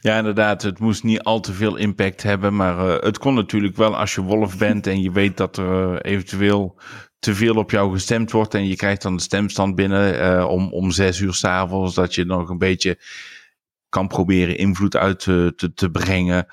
[0.00, 0.62] Ja, inderdaad.
[0.62, 2.56] Het moest niet al te veel impact hebben.
[2.56, 5.98] Maar eh, het kon natuurlijk wel als je wolf bent en je weet dat er
[5.98, 6.78] eh, eventueel
[7.18, 8.54] te veel op jou gestemd wordt.
[8.54, 11.94] En je krijgt dan de stemstand binnen eh, om, om zes uur s'avonds.
[11.94, 12.98] Dat je nog een beetje
[13.88, 16.46] kan proberen invloed uit te, te, te brengen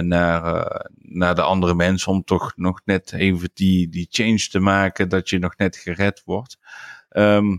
[0.00, 2.12] naar, eh, naar de andere mensen.
[2.12, 6.22] Om toch nog net even die, die change te maken dat je nog net gered
[6.24, 6.58] wordt.
[7.08, 7.56] Ehm,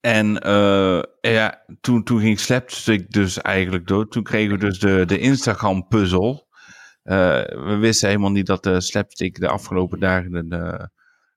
[0.00, 4.12] en eh, ja, toen, toen ging Slapstick dus eigenlijk dood.
[4.12, 6.48] Toen kregen we dus de, de Instagram puzzel.
[7.02, 10.86] Eh, we wisten helemaal niet dat de Slapstick de afgelopen dagen een, eh,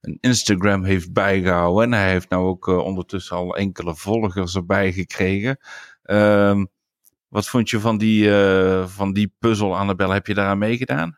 [0.01, 1.83] een Instagram heeft bijgehouden.
[1.83, 5.57] En hij heeft nou ook eh, ondertussen al enkele volgers erbij gekregen.
[6.03, 6.65] Ehm,
[7.29, 10.09] wat vond je van die, eh, van die puzzel, Annabel?
[10.09, 11.17] Heb je daaraan meegedaan?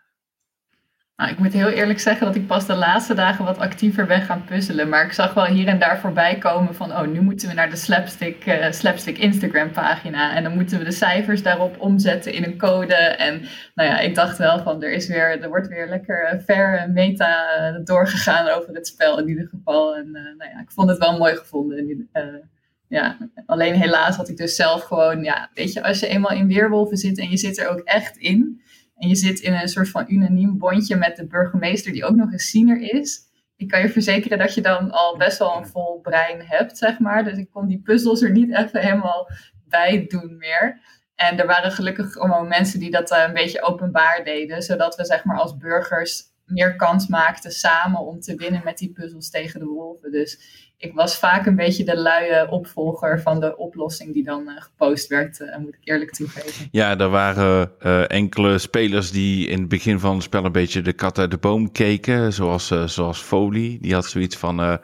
[1.19, 4.21] Nou, ik moet heel eerlijk zeggen dat ik pas de laatste dagen wat actiever ben
[4.21, 4.89] gaan puzzelen.
[4.89, 7.69] Maar ik zag wel hier en daar voorbij komen van, oh, nu moeten we naar
[7.69, 10.35] de Slapstick, eh, Slapstick Instagram pagina.
[10.35, 12.93] En dan moeten we de cijfers daarop omzetten in een code.
[12.95, 13.41] En
[13.75, 16.89] nou ja, ik dacht wel van, er, is weer, er wordt weer lekker eh, ver
[16.91, 19.95] meta doorgegaan over het spel in ieder geval.
[19.95, 21.77] En nou ja, ik vond het wel mooi gevonden.
[21.77, 22.09] in
[22.89, 26.47] ja, alleen helaas had ik dus zelf gewoon, ja, weet je, als je eenmaal in
[26.47, 28.61] Weerwolven zit en je zit er ook echt in...
[28.99, 32.31] En je zit in een soort van unaniem bondje met de burgemeester, die ook nog
[32.31, 33.21] eens ziener is.
[33.55, 36.99] Ik kan je verzekeren dat je dan al best wel een vol brein hebt, zeg
[36.99, 37.23] maar.
[37.23, 39.29] Dus ik kon die puzzels er niet even helemaal
[39.67, 40.81] bij doen meer.
[41.15, 45.05] En er waren gelukkig gewoon mensen die dat eh, een beetje openbaar deden, zodat we
[45.05, 49.59] zeg maar als burgers meer kans maakten samen om te winnen met die puzzels tegen
[49.59, 50.11] de wolven.
[50.11, 50.39] Dus
[50.79, 55.07] ik was vaak een beetje de luie opvolger van de oplossing die dan eh, gepost
[55.07, 56.67] werd, eh, moet ik eerlijk toegeven.
[56.71, 60.81] Ja, er waren eh, enkele spelers die in het begin van het spel een beetje
[60.81, 62.33] de kat uit de boom keken.
[62.33, 63.77] Zoals, eh, zoals Foley.
[63.81, 64.79] Die had zoiets van...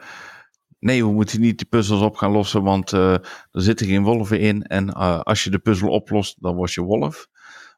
[0.78, 4.62] nee, we moeten niet de puzzels op gaan lossen, want er zitten geen wolven in.
[4.62, 7.26] En als je de puzzel oplost, dan word je wolf.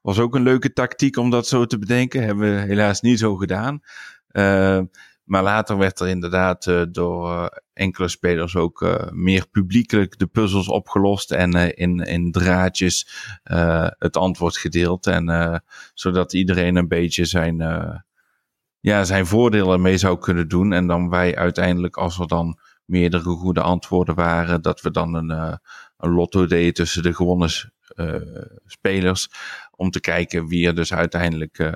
[0.03, 2.23] Was ook een leuke tactiek om dat zo te bedenken.
[2.23, 3.81] Hebben we helaas niet zo gedaan.
[5.29, 10.19] Eh, maar later werd er inderdaad uh, door uh, enkele spelers ook uh, meer publiekelijk
[10.19, 13.09] de puzzels opgelost en in, in draadjes
[13.99, 15.07] het antwoord gedeeld.
[15.07, 15.63] En
[15.95, 17.57] zodat iedereen een beetje zijn,
[18.81, 20.73] ja, zijn voordeel ermee zou kunnen doen.
[20.73, 25.59] En dan wij uiteindelijk, als er dan meerdere goede antwoorden waren, dat we dan een,
[25.97, 27.51] een lotto deden tussen de gewonnen
[28.67, 29.29] spelers.
[29.71, 31.73] Om te kijken wie er dus uiteindelijk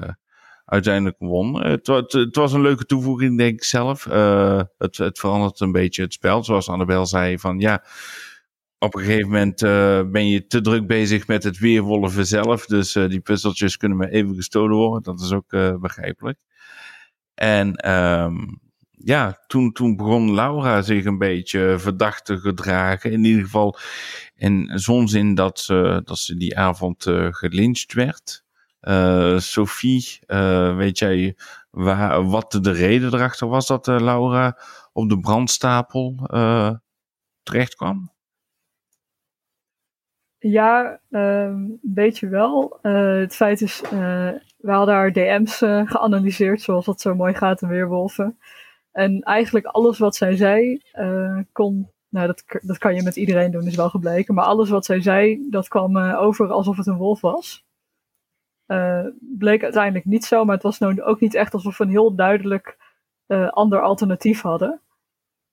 [0.65, 1.63] uiteindelijk won.
[1.63, 4.07] Het, het, was een leuke toevoeging, denk ik zelf.
[4.07, 6.45] Uh, het, het verandert een beetje het spel.
[6.45, 7.85] Zoals Annabel zei, van ja,
[8.79, 12.67] op een gegeven moment uh, ben je te druk bezig met het weerwolven zelf.
[12.67, 15.03] Dus uh, die puzzeltjes kunnen maar even gestolen worden.
[15.03, 16.39] Dat is ook begrijpelijk.
[17.35, 23.13] En um, ja, toen, toen begon Laura zich een beetje verdacht te gedragen.
[23.13, 23.79] In ieder geval
[24.35, 28.45] in zo'n zin dat ze, dat ze die avond gelyncht werd.
[28.89, 31.37] Uh, Sophie, uh, weet jij
[31.71, 34.59] waar, wat de reden erachter was dat uh, Laura
[34.93, 36.17] op de brandstapel
[37.43, 38.11] terecht kwam?
[40.39, 42.79] Ja, een beetje wel.
[42.83, 43.81] het feit is,
[44.57, 48.39] we hadden haar DM's geanalyseerd, zoals dat zo mooi gaat in Weerwolven.
[48.93, 50.81] En eigenlijk alles wat zij zei,
[51.53, 54.35] kon nou, dat, dat kan je met iedereen doen, is wel gebleken.
[54.35, 57.65] Maar alles wat zij zei, dat kwam over alsof het een wolf was.
[58.73, 61.91] Uh, bleek uiteindelijk niet zo, maar het was nou ook niet echt alsof we een
[61.91, 62.77] heel duidelijk
[63.27, 64.81] uh, ander alternatief hadden.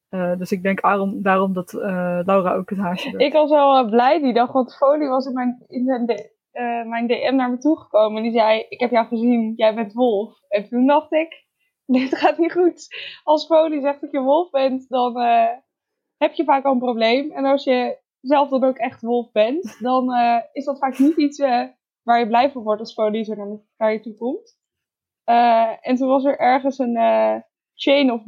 [0.10, 3.18] Uh, dus ik denk daarom, daarom dat Laura ook het haasje.
[3.18, 5.84] Ik was wel blij die dag, want Folie was in mijn, in
[6.90, 8.18] mijn DM naar me toegekomen.
[8.18, 10.40] En die zei, ik heb jou gezien, jij bent wolf.
[10.48, 11.46] En toen dacht ik,
[11.86, 12.88] dit gaat niet goed.
[13.24, 15.18] Als Folie zegt dat je wolf bent, dan
[16.18, 17.32] heb je vaak al een probleem.
[17.32, 20.14] En als je zelf dan ook echt wolf bent, dan
[20.52, 21.38] is dat vaak niet iets
[22.10, 24.58] waar je blij van wordt als Folie zo naar je toe komt.
[25.26, 27.36] Uh, en toen was er ergens een uh,
[27.74, 28.24] chain of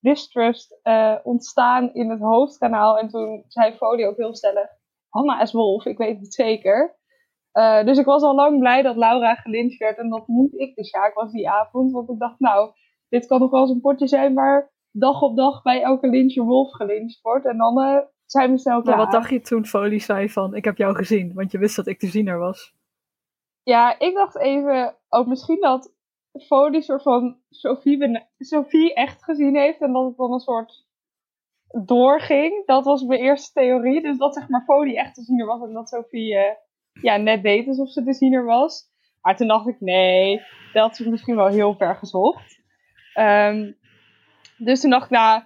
[0.00, 2.98] distrust, uh, ontstaan in het hoofdkanaal.
[2.98, 4.68] En toen zei Folie ook heel stellig,
[5.08, 6.96] Hanna is wolf, ik weet het zeker.
[7.84, 10.84] dus ik was al lang blij dat Laura gelyncht werd en dat niet ik de
[10.84, 11.92] Sjaak was die avond.
[11.92, 12.72] Want ik dacht, nou,
[13.08, 16.36] dit kan nog wel eens een potje zijn waar dag op dag bij elke lynch
[16.36, 17.46] een wolf gelyncht wordt.
[17.46, 18.04] En dan
[18.84, 21.34] Maar wat dacht je toen Folie zei van, ik heb jou gezien?
[21.34, 22.74] Want je wist dat ik de ziener was.
[23.62, 25.94] Ja, ik dacht even, ook misschien dat
[26.46, 29.80] Folie soort van Sophie, Sophie echt gezien heeft.
[29.80, 30.86] En dat het dan een soort
[31.86, 32.66] doorging.
[32.66, 34.02] Dat was mijn eerste theorie.
[34.02, 35.62] Dus dat zeg maar Folie echt de ziener was.
[35.62, 36.42] En dat Sophie uh,
[37.02, 38.92] ja, net deed alsof ze de ziener was.
[39.22, 40.40] Maar toen dacht ik, nee,
[40.72, 42.60] dat is misschien wel heel ver gezocht.
[43.18, 43.76] Um,
[44.56, 45.42] dus toen dacht ik, nou,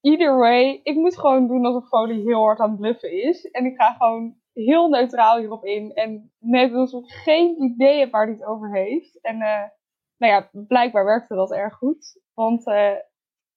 [0.00, 3.50] either way, ik moet gewoon doen alsof Folie heel hard aan het bluffen is.
[3.50, 5.92] En ik ga gewoon heel neutraal hierop in.
[5.94, 9.20] En net alsof ik geen idee heb waar hij het over heeft.
[9.20, 9.62] En uh,
[10.16, 12.20] nou ja, blijkbaar werkte dat erg goed.
[12.34, 12.92] Want uh,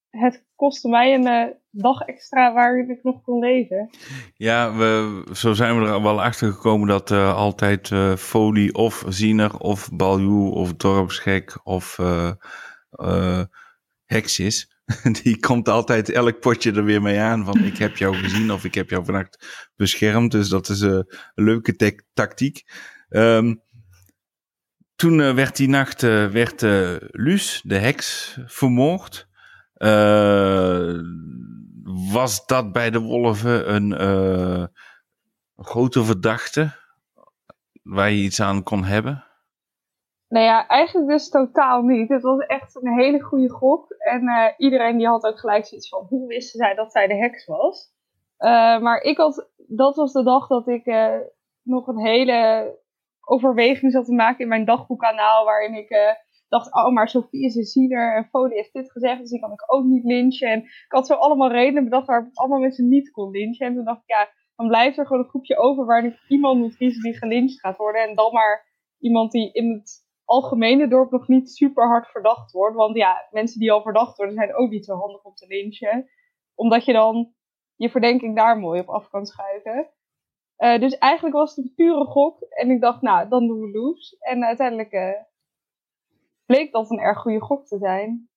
[0.10, 3.90] het kostte mij een uh, dag extra waarin ik nog kon leven.
[4.34, 9.90] Ja, we, zo zijn we er wel achter gekomen dat altijd folie of ziener of
[9.94, 11.98] baljoe of dorpsgek of
[14.06, 14.73] heks is.
[15.24, 18.64] die komt altijd elk potje er weer mee aan van ik heb jou gezien of
[18.64, 20.32] ik heb jou vannacht beschermd.
[20.32, 22.64] Dus dat is een leuke tactiek.
[23.10, 23.62] Um,
[24.96, 26.62] toen uh, werd die nacht uh, werd,
[27.12, 29.28] Luus, de heks, vermoord.
[32.14, 34.70] was dat bij de wolven een
[35.56, 36.82] grote verdachte
[37.84, 39.33] waar je iets aan kon hebben?
[40.34, 42.10] Nou ja, eigenlijk dus totaal niet.
[42.10, 43.92] Het was echt een hele goede gok.
[43.92, 47.16] En uh, iedereen die had ook gelijk zoiets van, hoe wisten zij dat zij de
[47.16, 47.94] heks was?
[48.40, 51.18] Uh, maar ik had, dat was de dag dat ik uh,
[51.64, 52.70] nog een hele
[53.26, 55.46] overweging zat te maken in mijn dagboekkanaal.
[55.46, 56.18] Waarin ik
[56.48, 59.20] dacht, oh maar Sophie is een ziener en Folie heeft dit gezegd.
[59.20, 60.52] Dus die kan ik ook niet lynchen.
[60.52, 63.68] En ik had zo allemaal redenen bedacht waar ik allemaal mensen niet kon lynchen.
[63.68, 66.78] En toen dacht ik, ja, dan blijft er gewoon een groepje over waarin iemand moet
[66.78, 68.02] kiezen die gelyncht gaat worden.
[68.02, 72.76] En dan maar iemand die in het algemene dorp nog niet super hard verdacht wordt.
[72.76, 76.10] Want ja, mensen die al verdacht worden zijn ook niet zo handig om te lynchen.
[76.56, 77.34] Omdat je dan
[77.76, 79.90] je verdenking daar mooi op af kan schuiven.
[80.58, 82.42] Uh, dus eigenlijk was het een pure gok.
[82.42, 84.16] En ik dacht, nou, dan doen we Loes.
[84.20, 85.12] En uiteindelijk uh,
[86.46, 88.30] bleek dat een erg goede gok te zijn.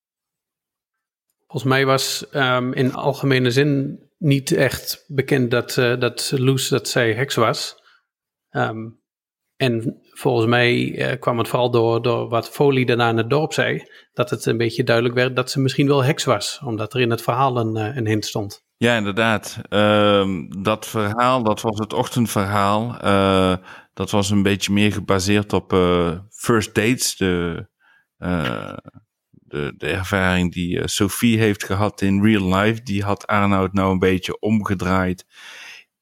[1.47, 6.89] Volgens mij was um, in algemene zin niet echt bekend dat, uh, dat Loes, dat
[6.89, 7.85] zij heks was.
[8.51, 9.01] Um,
[9.57, 13.53] en volgens mij uh, kwam het vooral door, door wat Folie daarna in het dorp
[13.53, 17.01] zei, dat het een beetje duidelijk werd dat ze misschien wel heks was, omdat er
[17.01, 18.65] in het verhaal een, uh, een hint stond.
[18.77, 19.61] Ja, inderdaad.
[19.71, 20.29] Uh,
[20.63, 22.97] dat verhaal, dat was het ochtendverhaal.
[23.05, 23.57] Uh,
[23.93, 25.77] dat was een beetje meer gebaseerd op
[26.31, 27.67] first dates, de,
[29.47, 33.93] de, de ervaring die eh, Sophie heeft gehad in real life, die had Arnoud nou
[33.93, 35.27] een beetje omgedraaid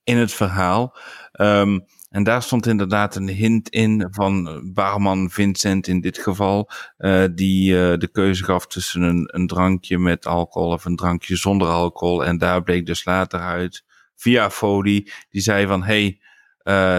[0.04, 0.96] in het verhaal.
[1.32, 1.78] Ehm,
[2.14, 7.24] en daar stond inderdaad een hint in van eh, barman Vincent in dit geval, eh,
[7.34, 11.68] die eh, de keuze gaf tussen een, een drankje met alcohol of een drankje zonder
[11.68, 12.24] alcohol.
[12.24, 13.84] En daar bleek dus later uit,
[14.16, 16.20] via Foley, die zei van, hey,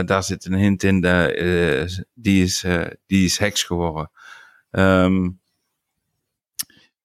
[0.06, 2.66] daar zit een hint in, de, die, is,
[3.06, 4.12] die is heks geworden.
[4.72, 5.30] Ehm,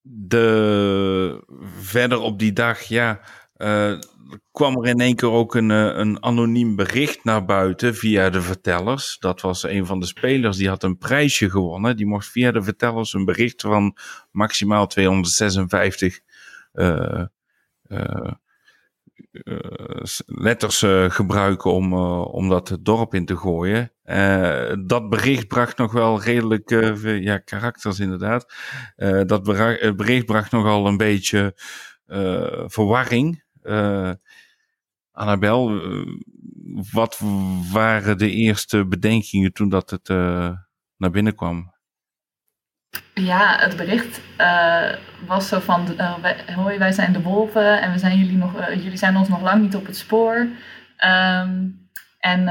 [0.03, 1.44] de,
[1.79, 3.20] verder op die dag, ja,
[4.53, 8.40] kwam er in één keer ook een, eh, een anoniem bericht naar buiten via de
[8.40, 9.16] vertellers.
[9.19, 11.97] Dat was een van de spelers, die had een prijsje gewonnen.
[11.97, 13.97] Die mocht via de vertellers een bericht van
[14.31, 16.21] maximaal 256
[16.73, 17.25] eh,
[17.83, 18.33] eh,
[20.27, 23.93] letters gebruiken om, om dat dorp in te gooien.
[24.87, 26.71] Dat bericht bracht nog wel redelijk,
[27.03, 28.55] ja, karakters inderdaad.
[29.27, 29.43] Dat
[29.97, 31.55] bericht bracht nogal een beetje
[32.66, 33.43] verwarring.
[33.62, 34.11] Eh
[35.20, 36.07] Annabel, eh,
[36.92, 37.20] wat
[37.73, 40.51] waren de eerste bedenkingen toen dat het eh,
[40.96, 41.75] naar binnen kwam?
[43.14, 44.20] Ja, het bericht
[45.27, 48.96] was zo van, wij, hoi, wij zijn de wolven en we zijn jullie, nog, jullie
[48.96, 50.46] zijn ons nog lang niet op het spoor.
[50.96, 51.68] Ehm,
[52.18, 52.44] en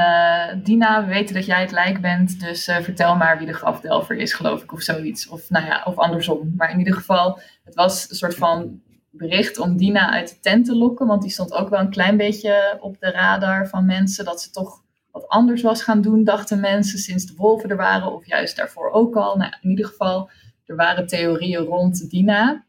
[0.63, 4.33] Dina, we weten dat jij het lijk bent, dus vertel maar wie de grafdelver is,
[4.33, 5.27] geloof ik, of zoiets.
[5.27, 6.53] Of, nou ja, of andersom.
[6.57, 10.65] Maar in ieder geval, het was een soort van bericht om Dina uit de tent
[10.65, 14.25] te lokken, want die stond ook wel een klein beetje op de radar van mensen,
[14.25, 18.13] dat ze toch wat anders was gaan doen, dachten mensen, sinds de wolven er waren,
[18.13, 19.37] of juist daarvoor ook al.
[19.37, 20.29] Nou, in ieder geval,
[20.65, 22.65] er waren theorieën rond Dina.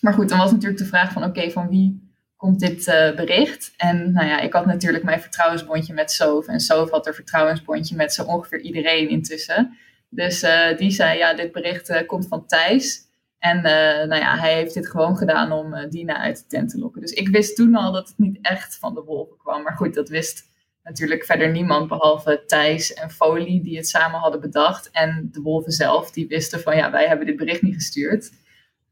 [0.00, 3.74] Maar goed, dan was natuurlijk de vraag van, oké, van wie komt dit eh, bericht?
[3.76, 6.46] En nou ja, ik had natuurlijk mijn vertrouwensbondje met Soof.
[6.46, 9.76] En Soof had er vertrouwensbondje met zo ongeveer iedereen intussen.
[10.08, 13.07] Dus eh, die zei, ja, dit bericht eh, komt van Thijs.
[13.38, 16.70] En eh, nou ja, hij heeft dit gewoon gedaan om eh, Dina uit de tent
[16.70, 17.00] te lokken.
[17.00, 19.62] Dus ik wist toen al dat het niet echt van de wolven kwam.
[19.62, 20.44] Maar goed, dat wist
[20.82, 24.90] natuurlijk verder niemand behalve Thijs en Foley die het samen hadden bedacht.
[24.90, 28.32] En de wolven zelf, die wisten van ja, wij hebben dit bericht niet gestuurd.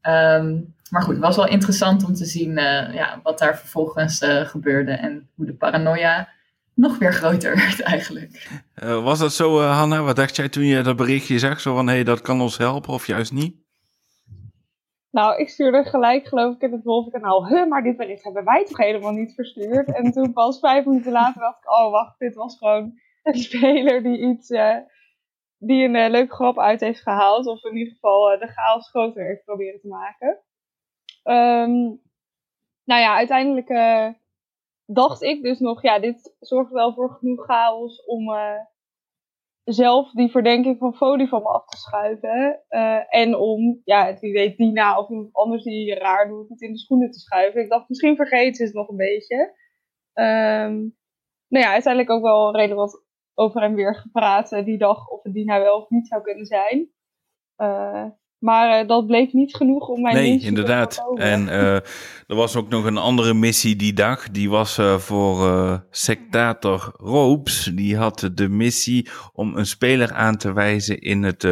[0.01, 4.25] Ehm, maar goed, het was wel interessant om te zien eh, ja, wat daar vervolgens
[4.43, 6.29] gebeurde en hoe de paranoia
[6.73, 8.61] nog weer groter werd eigenlijk.
[8.75, 10.01] Was dat zo, Hanna?
[10.01, 11.59] Wat dacht jij toen je dat berichtje zag?
[11.59, 13.66] Zo van, hé, hey, dat kan ons helpen of juist niet?
[15.17, 17.47] Nou, ik stuurde gelijk, geloof ik, in het Wolvenkanaal.
[17.47, 19.93] Huh, maar dit bericht hebben wij toch helemaal niet verstuurd?
[19.93, 24.03] En toen pas vijf minuten later dacht ik, oh wacht, dit was gewoon een speler
[24.03, 24.77] die iets, eh,
[25.57, 27.47] die een eh, leuke grap uit heeft gehaald.
[27.47, 30.39] Of in ieder geval eh, de chaos groter heeft proberen te maken.
[31.23, 31.95] Ehm,
[32.83, 33.69] nou ja, uiteindelijk
[34.85, 38.29] dacht ik dus nog, ja, dit zorgt wel voor genoeg chaos om
[39.67, 42.63] zelf die verdenking van Folie van me af te schuiven.
[42.67, 46.71] eh, en om, ja, wie weet, Dina of iemand anders die raar doet, het in
[46.71, 47.61] de schoenen te schuiven.
[47.61, 49.55] Ik dacht, misschien vergeet ze het nog een beetje.
[50.13, 50.73] Ehm,
[51.47, 55.23] nou ja, uiteindelijk ook wel redelijk wat over en weer gepraat eh, die dag of
[55.23, 56.89] het Dina wel of niet zou kunnen zijn.
[57.55, 58.05] Eh,
[58.47, 61.03] maar eh, dat bleek niet genoeg om mijn Nee, inderdaad.
[61.15, 61.75] En eh,
[62.27, 64.29] er was ook nog een andere missie die dag.
[64.29, 67.71] Die was eh, voor sectator Ropes.
[67.75, 71.43] Die had de missie om een speler aan te wijzen in het,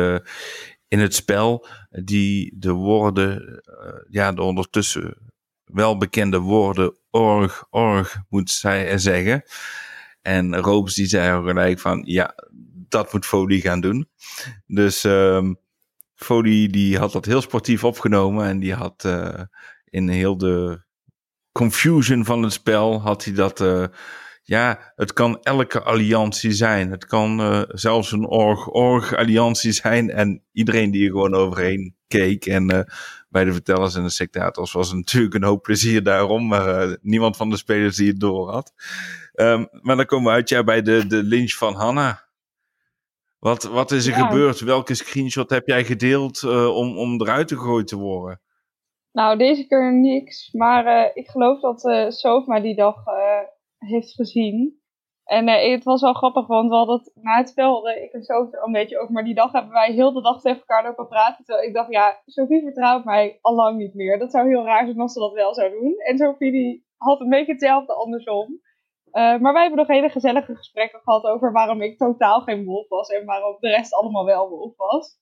[0.88, 1.68] in het spel.
[1.90, 3.62] Die de woorden,
[4.10, 5.18] ja, de ondertussen
[5.64, 9.44] welbekende woorden org, org moet zij zeggen.
[10.22, 12.36] En Ropes die zei ook gelijk van, ja,
[12.90, 14.10] dat moet Folie gaan doen.
[14.66, 15.04] Dus...
[15.04, 15.54] ehm
[16.16, 19.42] Foley die had dat heel sportief opgenomen en die had eh,
[19.86, 20.84] in heel de
[21.52, 23.62] confusion van het spel had hij dat.
[23.62, 23.86] eh,
[24.48, 26.92] ja, het kan elke alliantie zijn.
[26.92, 30.10] Het kan eh, zelfs een org-org-alliantie zijn.
[30.10, 32.46] En iedereen die er gewoon overheen keek.
[32.46, 32.88] En
[33.30, 36.48] bij de vertellers en de sectators was natuurlijk een hoop plezier daarom.
[36.48, 38.74] Maar niemand van de spelers die het door had.
[39.34, 42.25] Ehm, maar dan komen we uit ja, bij de, de lynch van Hanna.
[43.50, 44.26] Wat, wat is er Ja.
[44.28, 44.60] gebeurd?
[44.60, 48.42] Welke screenshot heb jij gedeeld eh, om, om eruit gegooid te worden?
[49.12, 50.52] Nou, deze keer niks.
[50.52, 53.44] Maar eh, ik geloof dat eh Sof mij die dag eh,
[53.78, 54.80] heeft gezien.
[55.24, 58.22] En eh, het was wel grappig, want we hadden het na het spel, ik en
[58.28, 59.14] er al een beetje over.
[59.14, 61.46] Maar die dag hebben wij heel de dag tegen elkaar lopen praten.
[61.46, 64.20] Terwijl ik dacht, ja, Sophie vertrouwt mij al lang niet meer.
[64.20, 65.94] Dat zou heel raar zijn als ze dat wel zou doen.
[65.98, 68.62] En Sophie die had een beetje hetzelfde andersom.
[69.16, 72.88] Eh, maar wij hebben nog hele gezellige gesprekken gehad over waarom ik totaal geen wolf
[72.88, 73.10] was.
[73.10, 75.18] En waarom de rest allemaal wel wolf was.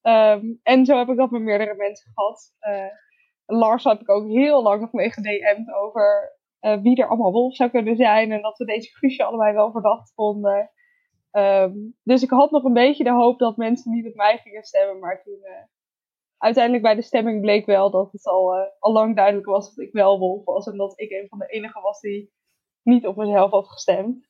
[0.00, 2.54] Ehm, en zo heb ik dat met meerdere mensen gehad.
[2.58, 2.86] Eh,
[3.46, 7.54] Lars heb ik ook heel lang nog mee gedM'd over eh, wie er allemaal wolf
[7.54, 8.32] zou kunnen zijn.
[8.32, 10.70] En dat we deze Guusje allebei wel verdacht vonden.
[11.30, 14.62] Ehm, dus ik had nog een beetje de hoop dat mensen niet op mij gingen
[14.62, 14.98] stemmen.
[14.98, 15.38] Maar toen,
[16.38, 19.92] uiteindelijk bij de stemming bleek wel dat het al, al lang duidelijk was dat ik
[19.92, 20.66] wel wolf was.
[20.66, 22.34] En dat ik een van de enigen was die
[22.86, 24.26] niet op mezelf had gestemd.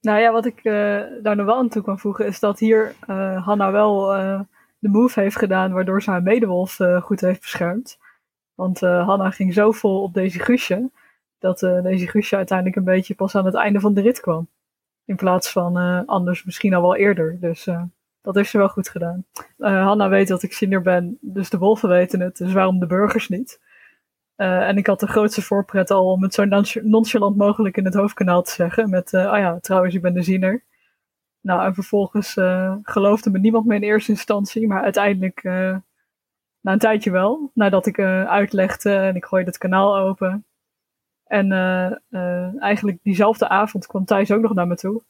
[0.00, 2.94] Nou ja, wat ik eh, daar nog wel aan toe kan voegen is dat hier
[3.06, 4.40] eh Hanna wel eh,
[4.78, 7.98] de move heeft gedaan waardoor ze haar medewolf goed heeft beschermd.
[8.54, 10.90] Want Hanna ging zo vol op deze Guusje
[11.38, 14.48] dat deze Guusje uiteindelijk een beetje pas aan het einde van de rit kwam.
[15.04, 17.40] In plaats van anders misschien al wel eerder.
[17.40, 17.68] Dus
[18.20, 19.24] dat heeft ze wel goed gedaan.
[19.58, 22.36] Hanna weet dat ik senior ben, dus de wolven weten het.
[22.36, 23.60] Dus waarom de burgers niet?
[24.42, 27.84] Eh, en ik had de grootste voorpret al om het zo nonch- nonchalant mogelijk in
[27.84, 28.90] het hoofdkanaal te zeggen.
[28.90, 30.64] Met, eh ah ja, trouwens, ik ben de ziener.
[31.40, 34.66] Nou, en vervolgens eh, geloofde me niemand meer in eerste instantie.
[34.66, 35.42] Maar uiteindelijk,
[36.60, 37.50] na een tijdje wel.
[37.54, 40.46] Nadat ik uitlegde en ik gooide het kanaal open.
[41.24, 41.52] En
[42.58, 45.02] eigenlijk diezelfde avond kwam Thijs ook nog naar me toe.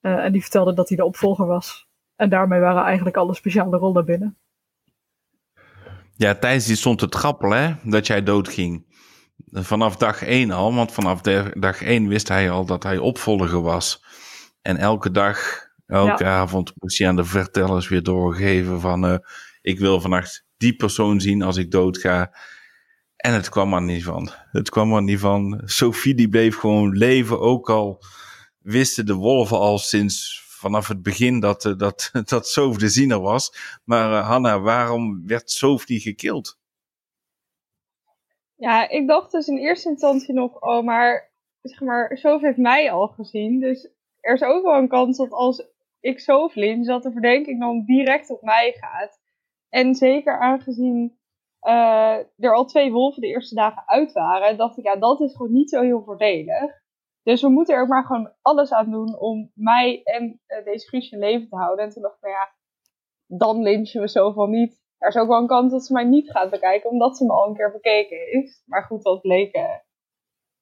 [0.00, 1.88] En die vertelde dat hij de opvolger was.
[2.16, 4.36] En daarmee waren eigenlijk alle speciale rollen binnen.
[6.16, 8.84] Ja, Thijs die stond te trappelen, hè, dat jij doodging.
[9.52, 13.60] Vanaf dag één al, want vanaf de- dag één wist hij al dat hij opvolger
[13.62, 14.04] was.
[14.62, 15.38] En elke dag,
[15.86, 19.06] elke avond moest hij aan de vertellers weer doorgeven van...
[19.06, 19.16] eh,
[19.62, 22.36] ik wil vannacht die persoon zien als ik doodga.
[23.16, 24.30] En het kwam er niet van.
[24.52, 25.62] Het kwam er niet van.
[25.64, 28.02] Sophie die bleef gewoon leven, ook al
[28.58, 33.20] wisten de wolven al sinds vanaf het begin dat, eh, dat, dat Sof de ziener
[33.20, 33.52] was.
[33.84, 36.58] Maar eh, Hanna, waarom werd Sophie gekild?
[38.54, 42.92] Ja, ik dacht dus in eerste instantie nog, oh, maar zeg maar, Sof heeft mij
[42.92, 43.60] al gezien.
[43.60, 43.90] Dus
[44.20, 47.84] er is ook wel een kans dat als ik Sof lynch, dat de verdenking dan
[47.84, 49.20] direct op mij gaat.
[49.68, 51.18] En zeker aangezien
[51.60, 55.32] eh, er al twee wolven de eerste dagen uit waren, dacht ik, ja, dat is
[55.36, 56.81] gewoon niet zo heel voordelig.
[57.22, 61.14] Dus we moeten er maar gewoon alles aan doen om mij en eh, deze Guusje
[61.14, 61.84] in leven te houden.
[61.84, 62.52] En toen dacht ik, nou ja,
[63.26, 64.80] dan lynchen we zoveel niet.
[64.98, 67.32] Er is ook wel een kans dat ze mij niet gaat bekijken, omdat ze me
[67.32, 68.62] al een keer bekeken heeft.
[68.66, 69.78] Maar goed, dat bleek eh,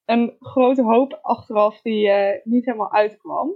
[0.05, 3.55] een grote hoop achteraf die eh, niet helemaal uitkwam.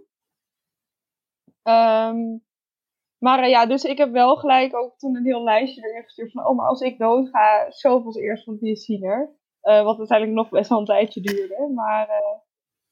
[1.63, 2.39] Ehm,
[3.19, 6.47] maar ja, dus ik heb wel gelijk ook toen een heel lijstje erin gestuurd van,
[6.47, 8.87] oh, maar als ik dood ga, zoveel als eerst, want die is
[9.61, 11.71] wat uiteindelijk nog best wel een tijdje duurde.
[11.75, 12.09] Maar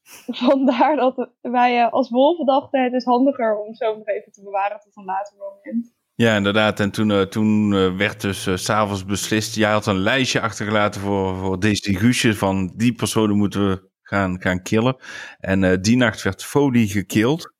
[0.45, 4.43] vandaar dat wij eh, als wolven dachten, het is handiger om zo nog even te
[4.43, 5.93] bewaren tot een later moment.
[6.15, 6.79] Ja, inderdaad.
[6.79, 9.55] En toen, eh, toen eh, werd dus s s'avonds beslist.
[9.55, 12.35] Jij had een lijstje achtergelaten voor, voor.
[12.35, 14.95] Van die personen moeten we gaan, gaan killen.
[15.39, 17.53] En die nacht werd Folie gekild.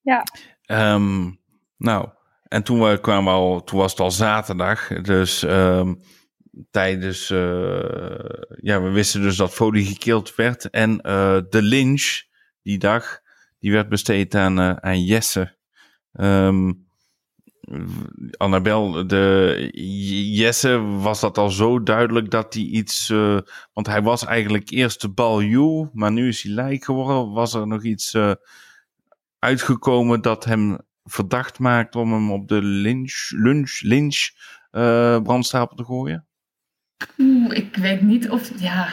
[0.00, 0.22] Ja.
[0.62, 1.30] Ehm,
[1.76, 2.08] nou,
[2.42, 4.88] en toen, we, kwamen al, toen was het al zaterdag.
[4.88, 5.94] Dus ehm,
[6.70, 7.30] tijdens.
[7.30, 8.18] eh,
[8.56, 10.70] ja, we wisten dus dat Folie gekild werd.
[10.70, 12.22] En eh, de lynch
[12.62, 13.22] die dag.
[13.58, 15.56] Die werd besteed aan, eh, aan Jesse.
[16.12, 16.72] Ehm,
[18.36, 19.68] Annabel, de
[20.32, 23.08] Jesse, was dat al zo duidelijk dat hij iets.
[23.72, 27.32] want hij was eigenlijk eerst de baljoe, maar nu is hij lijk geworden.
[27.32, 28.16] Was er nog iets
[29.38, 34.30] uitgekomen dat hem verdacht maakt om hem op de lynch, lunch, lynch
[34.70, 36.26] eh, brandstapel te gooien?
[37.18, 38.60] Oeh, ik weet niet of.
[38.60, 38.88] Ja.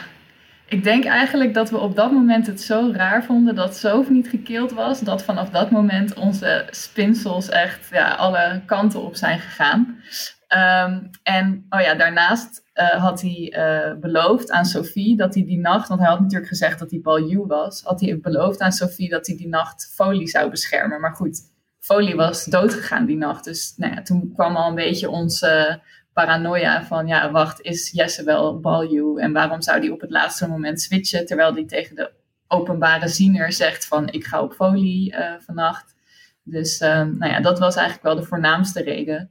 [0.66, 4.28] Ik denk eigenlijk dat we op dat moment het zo raar vonden dat Sof niet
[4.28, 5.00] gekild was.
[5.00, 10.02] Dat vanaf dat moment onze spinsels echt ja, alle kanten op zijn gegaan.
[10.46, 15.58] Ehm, en oh ja, daarnaast eh, had hij eh, beloofd aan Sophie dat hij die
[15.58, 19.08] nacht, want hij had natuurlijk gezegd dat hij Balju was, had hij beloofd aan Sophie
[19.08, 21.00] dat hij die nacht Folie zou beschermen.
[21.00, 21.40] Maar goed,
[21.78, 23.44] Folie was doodgegaan die nacht.
[23.44, 25.80] Dus nou ja, toen kwam al een beetje onze
[26.12, 29.18] paranoia van, ja, wacht, is Jesse wel Balju?
[29.18, 32.10] En waarom zou hij op het laatste moment switchen, terwijl hij tegen de
[32.48, 35.94] openbare ziener zegt van, ik ga op Folie eh, vannacht.
[36.42, 39.30] Dus ehm, nou ja, dat was eigenlijk wel de voornaamste reden.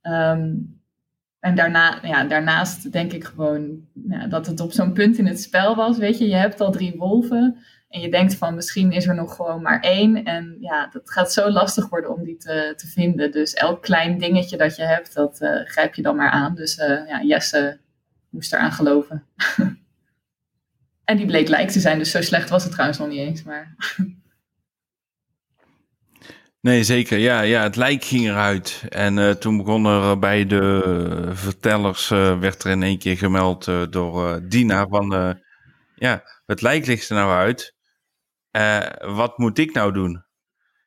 [0.00, 0.52] Ehm,
[1.40, 3.80] en daarna, ja, daarnaast denk ik gewoon
[4.28, 5.98] dat het op zo'n punt in het spel was.
[5.98, 7.56] Weet je, je hebt al drie wolven.
[7.90, 10.24] En je denkt van misschien is er nog gewoon maar één.
[10.24, 13.32] En ja, dat gaat zo lastig worden om die te, te vinden.
[13.32, 16.54] Dus elk klein dingetje dat je hebt, dat eh, grijp je dan maar aan.
[16.54, 17.80] Dus eh, ja, Jesse
[18.28, 19.26] moest eraan geloven.
[21.04, 23.42] en die bleek lijk te zijn, dus zo slecht was het trouwens nog niet eens.
[23.42, 23.74] Maar
[26.60, 27.18] Nee, zeker.
[27.18, 28.84] Ja, ja het lijk ging eruit.
[28.88, 34.48] En eh, toen begon er bij de vertellers, werd er in één keer gemeld door
[34.48, 35.38] Dina van,
[35.94, 37.78] ja, het lijk ligt er nou uit.
[38.50, 40.24] Eh, wat moet ik nou doen?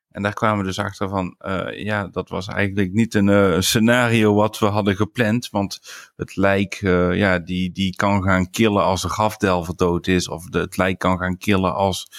[0.10, 3.60] En daar kwamen we dus achter van, eh, ja, dat was eigenlijk niet een eh,
[3.60, 5.50] scenario wat we hadden gepland.
[5.50, 5.80] Want
[6.16, 6.74] het lijk,
[7.14, 10.28] ja, die, die kan gaan killen als de grafdelver dood is.
[10.30, 12.12] Of de, het lijk kan gaan killen als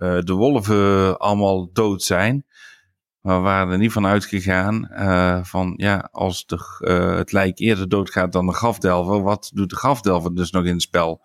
[0.00, 2.44] de wolven allemaal dood zijn.
[3.20, 4.88] Maar we waren er niet van uitgegaan
[5.46, 6.58] van ja, als de,
[7.16, 10.82] het lijk eerder doodgaat dan de grafdelver, wat doet de grafdelver dus nog in het
[10.82, 11.22] spel?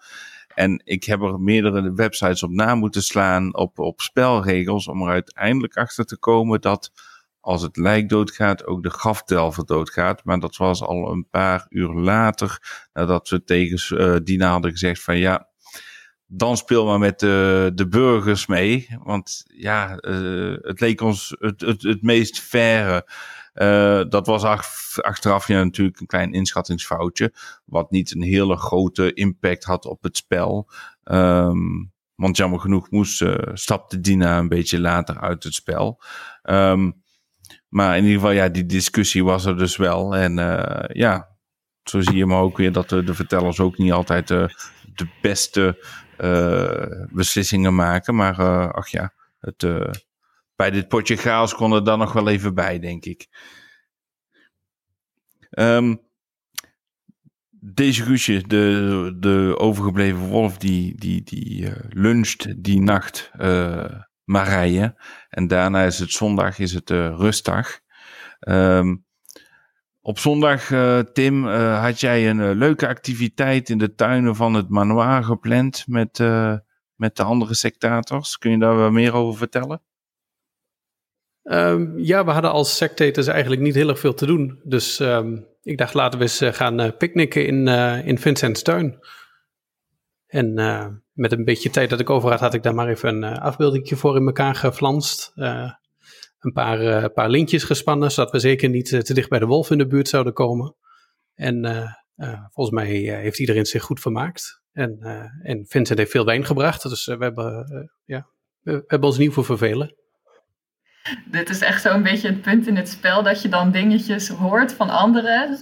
[0.55, 5.09] En ik heb er meerdere websites op na moeten slaan op, op spelregels om er
[5.09, 6.91] uiteindelijk achter te komen dat
[7.39, 10.23] als het lijk doodgaat, ook de grafdelver doodgaat.
[10.23, 12.59] Maar dat was al een paar uur later,
[12.93, 15.47] nadat we tegen uh, Dina hadden gezegd van ja,
[16.27, 18.87] dan speel maar met de, de burgers mee.
[19.03, 23.05] Want ja, uh, het leek ons het, het, het meest faire.
[23.55, 24.67] Uh, dat was ach,
[25.01, 27.33] achteraf ja, natuurlijk een klein inschattingsfoutje.
[27.65, 30.69] Wat niet een hele grote impact had op het spel.
[31.03, 36.01] Um, want jammer genoeg moest, uh, stapte Dina een beetje later uit het spel.
[36.43, 37.03] Um,
[37.67, 40.15] maar in ieder geval, ja, die discussie was er dus wel.
[40.15, 40.35] En
[40.93, 41.37] ja,
[41.83, 45.85] zo zie je maar ook weer dat de, vertellers ook niet altijd de beste
[47.11, 48.15] beslissingen maken.
[48.15, 49.63] Maar ach ja, het,
[50.55, 53.27] bij dit potje chaos kon er dan nog wel even bij, denk ik.
[55.49, 56.01] Um,
[57.49, 63.31] deze Guusje, de, de overgebleven wolf, die, die, die luncht die nacht
[64.23, 65.01] Marije.
[65.29, 67.79] En daarna is het zondag, is het rustdag.
[68.39, 69.05] Um,
[70.01, 74.53] op zondag, uh, Tim, uh, had jij een uh, leuke activiteit in de tuinen van
[74.53, 76.19] het manoir gepland met,
[76.95, 78.37] met de andere sectators.
[78.37, 79.81] Kun je daar wel meer over vertellen?
[81.51, 84.59] Um, ja, we hadden als sectators eigenlijk niet heel erg veel te doen.
[84.63, 87.67] Dus um, ik dacht, laten we eens gaan picknicken in,
[88.05, 88.99] in Vincent's tuin.
[90.27, 90.53] En
[91.11, 93.89] met een beetje tijd dat ik over had, had ik daar maar even een afbeelding
[93.99, 95.33] voor in elkaar geflanst
[96.45, 99.45] een paar, uh, paar lintjes gespannen, zodat we zeker niet uh, te dicht bij de
[99.45, 100.75] wolf in de buurt zouden komen.
[101.33, 102.87] En uh, volgens mij
[103.21, 104.61] heeft iedereen zich goed vermaakt.
[104.71, 104.99] En,
[105.43, 107.65] en Vincent heeft veel wijn gebracht, dus we, hebben,
[108.03, 108.29] ja,
[108.59, 109.95] we, hebben ons nieuw voor vervelen.
[111.25, 114.73] Dit is echt zo'n beetje het punt in het spel dat je dan dingetjes hoort
[114.73, 115.57] van anderen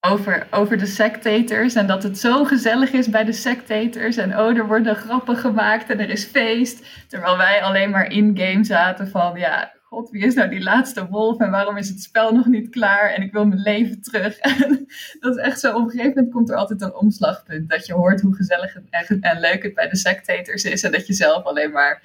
[0.00, 4.56] over, over de sectators en dat het zo gezellig is bij de sectators en oh,
[4.56, 6.86] er worden grappen gemaakt en er is feest.
[7.08, 11.38] Terwijl wij alleen maar in-game zaten van ja, god, wie is nou die laatste wolf
[11.40, 14.38] en waarom is het spel nog niet klaar en ik wil mijn leven terug.
[15.20, 17.70] Dat is echt zo, op een gegeven moment komt er altijd een omslagpunt.
[17.70, 21.06] Dat je hoort hoe gezellig en, en leuk het bij de sectators is en dat
[21.06, 22.02] je zelf alleen maar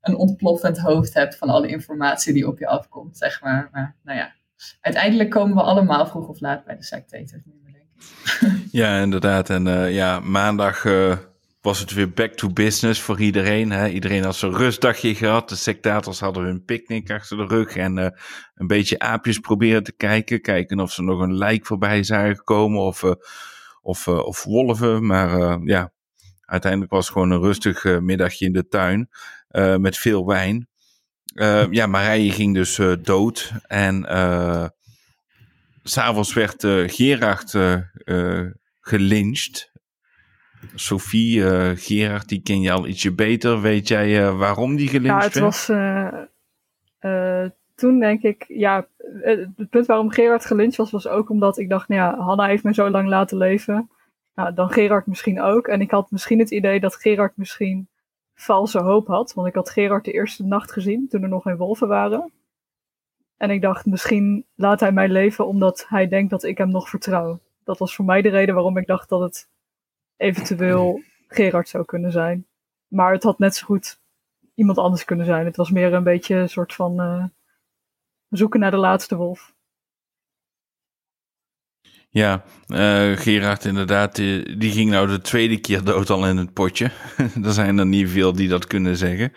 [0.00, 3.68] een ontploffend hoofd hebt van alle informatie die op je afkomt, zeg maar.
[3.72, 4.34] Maar nou ja,
[4.80, 7.42] uiteindelijk komen we allemaal vroeg of laat bij de sectators.
[8.70, 9.50] Ja, inderdaad.
[9.50, 11.16] En uh, ja, maandag uh,
[11.60, 13.70] was het weer back to business voor iedereen.
[13.70, 13.88] Hè?
[13.88, 15.48] Iedereen had zijn rustdagje gehad.
[15.48, 17.76] De sectators hadden hun picknick achter de rug.
[17.76, 18.06] En uh,
[18.54, 20.40] een beetje aapjes proberen te kijken.
[20.40, 22.80] Kijken of ze nog een lijk voorbij zijn gekomen.
[22.80, 23.04] Of,
[23.82, 25.06] of, of wolven.
[25.06, 25.92] Maar ja,
[26.40, 29.08] uiteindelijk was het gewoon een rustig middagje in de tuin.
[29.78, 30.68] Met veel wijn.
[31.70, 33.52] ja, Marije ging dus dood.
[33.66, 34.06] En
[35.82, 37.54] s'avonds werd Gerard
[38.80, 39.74] gelyncht.
[40.74, 41.42] Sophie,
[41.76, 43.60] Gerard, die ken je al ietsje beter.
[43.60, 45.34] Weet jij waarom die gelyncht werd?
[45.34, 45.66] Ja, het was
[47.74, 48.86] toen denk ik, ja,
[49.20, 52.62] het punt waarom Gerard gelyncht was, was ook omdat ik dacht, nou ja, Hanna heeft
[52.62, 53.90] me zo lang laten leven.
[54.34, 55.68] Nou, dan Gerard misschien ook.
[55.68, 57.88] En ik had misschien het idee dat Gerard misschien
[58.36, 59.34] valse hoop had.
[59.34, 62.32] Want ik had Gerard de eerste nacht gezien, toen er nog geen wolven waren.
[63.36, 66.88] En ik dacht, misschien laat hij mij leven omdat hij denkt dat ik hem nog
[66.88, 67.40] vertrouw.
[67.64, 69.48] Dat was voor mij de reden waarom ik dacht dat het
[70.16, 72.46] eventueel Gerard zou kunnen zijn.
[72.88, 74.00] Maar het had net zo goed
[74.54, 75.44] iemand anders kunnen zijn.
[75.44, 77.24] Het was meer een beetje een soort van uh,
[78.28, 79.54] zoeken naar de laatste wolf.
[82.16, 86.90] Ja, uh, Gerard inderdaad, die, ging nou de tweede keer dood al in het potje.
[87.44, 89.32] er zijn er niet veel die dat kunnen zeggen.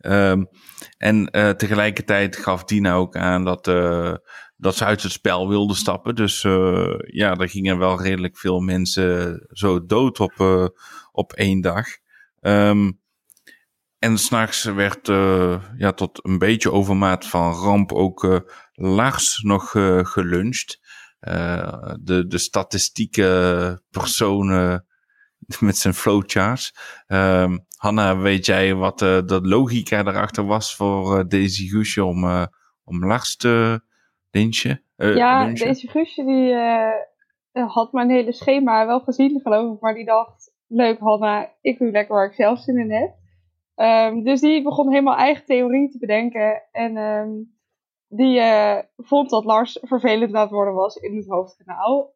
[0.00, 0.48] Um,
[0.96, 4.14] en uh, tegelijkertijd gaf Dina ook aan dat, uh,
[4.56, 6.14] dat ze uit het spel wilde stappen.
[6.14, 6.42] Dus
[7.06, 10.70] ja, er gingen wel redelijk veel mensen zo dood op,
[11.12, 11.86] op één dag.
[12.40, 13.00] Um,
[13.98, 15.06] en s'nachts werd
[15.76, 19.70] ja, tot een beetje overmaat van ramp ook Lars nog
[20.02, 20.82] geluncht.
[22.00, 24.86] De, de statistieke personen
[25.60, 26.74] met zijn flowcharts.
[27.06, 32.24] Um, Hanna, weet jij wat uh, de logica erachter was voor uh, Daisy Guusje om,
[32.24, 32.46] uh,
[32.84, 33.80] om Lars te
[34.30, 34.82] lynchen?
[34.96, 35.64] ja, lunchen?
[35.66, 36.54] Daisy Guusje die
[37.66, 41.90] had mijn hele schema wel gezien geloof ik, maar die dacht, leuk Hanna, ik doe
[41.90, 43.14] lekker waar ik zelf zin in heb.
[43.76, 47.53] Um, dus die begon helemaal eigen theorie te bedenken en um,
[48.16, 48.42] die
[48.96, 52.14] vond dat Lars vervelend aan worden was in het hoofdkanaal.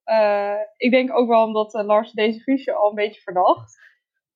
[0.76, 3.78] ik denk ook wel omdat Lars Daisy Guusje al een beetje verdacht.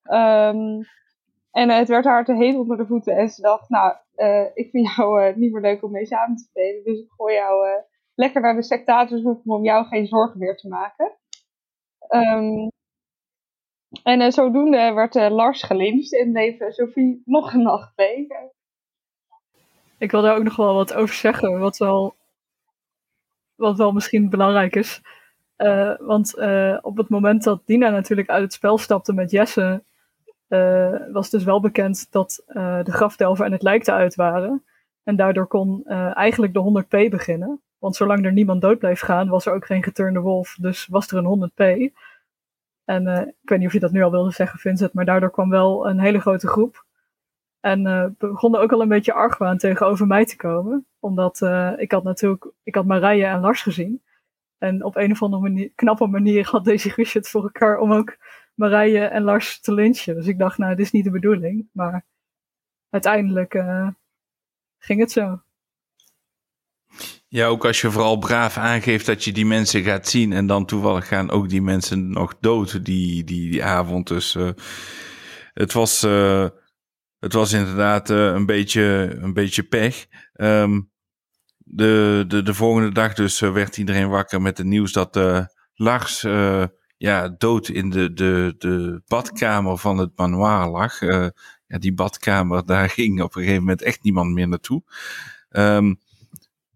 [0.02, 0.84] Um,
[1.52, 3.16] en het werd haar te heet onder de voeten.
[3.16, 6.36] En ze dacht, nou, eh, ik vind jou eh, niet meer leuk om mee samen
[6.36, 6.84] te spelen.
[6.84, 7.82] Dus ik gooi jou eh,
[8.14, 11.16] lekker naar de sectators om jou geen zorgen meer te maken.
[11.98, 12.68] Ehm,
[14.02, 18.52] en eh, zodoende werd eh, Lars gelincht en bleef eh, Sophie nog een nacht leven.
[20.02, 22.16] Ik wil daar ook nog wel wat over zeggen, wat wel,
[23.54, 25.00] wat wel misschien belangrijk is.
[25.56, 29.82] Eh, want eh, op het moment dat Dina natuurlijk uit het spel stapte met Jesse,
[30.48, 32.42] eh, was dus wel bekend dat
[32.84, 34.64] de grafdelver en het lijk eruit waren.
[35.02, 37.60] En daardoor kon eigenlijk de 100p beginnen.
[37.78, 40.56] Want zolang er niemand dood bleef gaan, was er ook geen geturnde wolf.
[40.60, 41.92] Dus was er een 100p.
[42.84, 43.06] En
[43.42, 45.88] ik weet niet of je dat nu al wilde zeggen, Vincent, maar daardoor kwam wel
[45.88, 46.84] een hele grote groep.
[47.62, 50.86] En eh begon er ook al een beetje argwaan tegenover mij te komen.
[50.98, 54.02] Omdat eh, ik had natuurlijk, ik had Marije en Lars gezien.
[54.58, 57.92] En op een of andere manier, knappe manier had deze Guusje het voor elkaar om
[57.92, 58.16] ook
[58.54, 60.14] Marije en Lars te lynchen.
[60.14, 61.68] Dus ik dacht, nou, dit is niet de bedoeling.
[61.72, 62.04] Maar
[62.90, 63.88] uiteindelijk eh,
[64.78, 65.42] ging het zo.
[67.28, 70.66] Ja, ook als je vooral braaf aangeeft dat je die mensen gaat zien en dan
[70.66, 74.08] toevallig gaan ook die mensen nog dood die, die, die avond.
[74.08, 74.38] Dus
[75.54, 76.06] het, was,
[77.22, 80.06] het was inderdaad eh, een, beetje, een beetje pech.
[80.32, 80.80] Ehm,
[81.56, 85.44] de, de, de volgende dag dus eh, werd iedereen wakker met het nieuws dat eh,
[85.74, 86.20] Lars
[86.96, 91.00] ja, dood in de, de, de badkamer van het manoir lag.
[91.66, 94.82] Ja, die badkamer, daar ging op een gegeven moment echt niemand meer naartoe.
[95.48, 95.94] Ehm,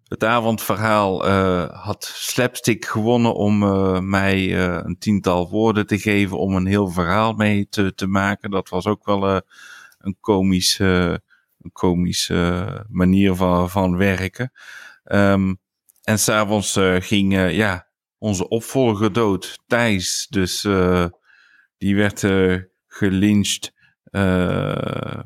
[0.08, 1.28] het avondverhaal
[1.72, 3.58] had Slapstick gewonnen om
[4.08, 8.50] mij een tiental woorden te geven om een heel verhaal mee te, te maken.
[8.50, 9.42] Dat was ook wel
[10.06, 11.14] een komisch, eh,
[11.58, 14.52] een komisch eh, manier van, van werken.
[15.04, 15.54] Ehm,
[16.02, 17.86] en s'avonds eh ging ja,
[18.18, 20.26] onze opvolger dood, Thijs.
[20.30, 20.60] Dus
[21.78, 22.20] die werd
[22.86, 23.72] gelyncht.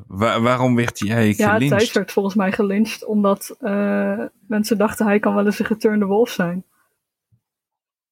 [0.07, 1.77] Wa- waarom werd hij eigenlijk Ja, gelyncht?
[1.77, 3.55] Thijs werd volgens mij gelyncht omdat
[4.47, 6.65] mensen dachten hij kan wel eens een geturnde wolf zijn.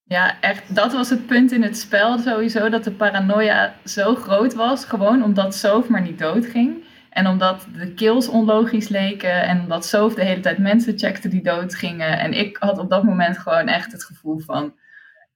[0.09, 4.53] Ja, echt, dat was het punt in het spel sowieso, dat de paranoia zo groot
[4.53, 4.85] was.
[4.85, 6.83] Gewoon omdat Soof maar niet doodging.
[7.09, 9.43] En omdat de kills onlogisch leken.
[9.43, 12.19] En omdat Soof de hele tijd mensen checkte die doodgingen.
[12.19, 14.73] En ik had op dat moment gewoon echt het gevoel van...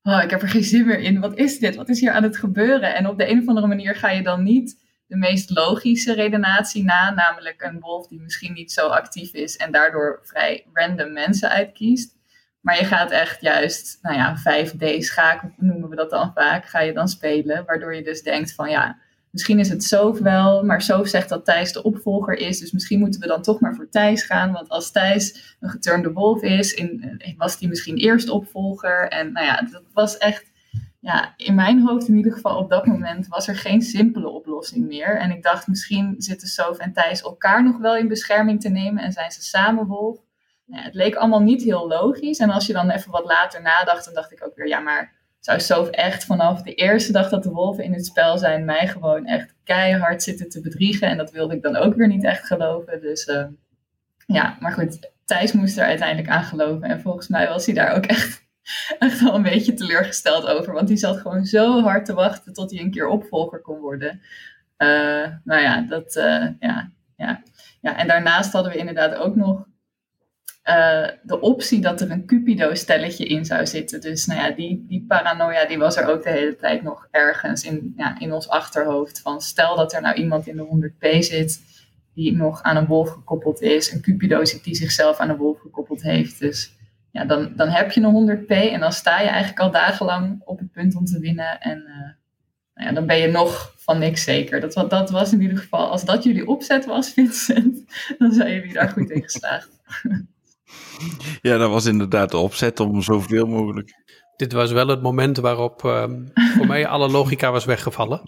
[0.04, 1.20] Oh, ik heb er geen zin meer in.
[1.20, 1.76] Wat is dit?
[1.76, 2.96] Wat is hier aan het gebeuren?
[2.96, 6.84] En op de een of andere manier ga je dan niet de meest logische redenatie
[6.84, 7.14] na.
[7.14, 9.58] Namelijk een wolf die misschien niet zo actief is.
[9.58, 12.22] En daardoor vrij random mensen uitkiest.
[12.64, 16.94] Maar je gaat echt juist, nou ja, 5D-schaak noemen we dat dan vaak, ga je
[16.94, 17.66] dan spelen.
[17.66, 18.98] Waardoor je dus denkt van ja,
[19.30, 22.60] misschien is het Soof wel, maar Soof zegt dat Thijs de opvolger is.
[22.60, 24.52] Dus misschien moeten we dan toch maar voor Thijs gaan.
[24.52, 29.08] Want als Thijs een geturnde wolf is, in, was die misschien eerst opvolger.
[29.08, 30.52] En nou ja, dat was echt,
[31.00, 34.88] ja, in mijn hoofd in ieder geval op dat moment was er geen simpele oplossing
[34.88, 35.20] meer.
[35.20, 39.04] En ik dacht misschien zitten Soof en Thijs elkaar nog wel in bescherming te nemen
[39.04, 40.18] en zijn ze samen wolf.
[40.74, 42.38] Het leek allemaal niet heel logisch.
[42.38, 45.12] En als je dan even wat later nadacht, dan dacht ik ook weer, ja, maar
[45.40, 48.88] zou Soof echt vanaf de eerste dag dat de wolven in het spel zijn, mij
[48.88, 51.08] gewoon echt keihard zitten te bedriegen?
[51.08, 53.02] En dat wilde ik dan ook weer niet echt geloven.
[53.02, 53.46] Dus eh,
[54.26, 56.90] ja, maar goed, Thijs moest er uiteindelijk aan geloven.
[56.90, 58.44] En volgens mij was hij daar ook echt,
[59.00, 60.74] echt wel een beetje teleurgesteld over.
[60.74, 64.22] Want die zat gewoon zo hard te wachten tot hij een keer opvolger kon worden.
[64.78, 67.44] Eh, nou ja, dat, eh, ja, ja.
[67.82, 69.66] ja, en daarnaast hadden we inderdaad ook nog
[70.64, 74.02] eh, de optie dat er een Cupido-stelletje in zou zitten.
[74.02, 77.64] Dus nou ja, die, die paranoia die was er ook de hele tijd nog ergens
[77.64, 79.22] in, ja, in ons achterhoofd.
[79.22, 81.62] Van stel dat er nou iemand in de 100p zit
[82.14, 83.92] die nog aan een wolf gekoppeld is.
[83.92, 86.40] Een Cupido zit die zichzelf aan een wolf gekoppeld heeft.
[86.40, 86.76] Dus
[87.12, 90.60] ja, dan, dan heb je een 100p en dan sta je eigenlijk al dagenlang op
[90.60, 91.60] het punt om te winnen.
[91.60, 92.10] En eh,
[92.74, 94.60] nou ja, dan ben je nog van niks zeker.
[94.60, 97.84] Dat, dat was in ieder geval, als dat jullie opzet was, Vincent,
[98.18, 99.70] dan zijn jullie daar goed in geslaagd.
[101.42, 103.92] Ja, dat was inderdaad de opzet om zoveel mogelijk.
[104.36, 108.22] Dit was wel het moment waarop ehm, voor mij alle logica was weggevallen.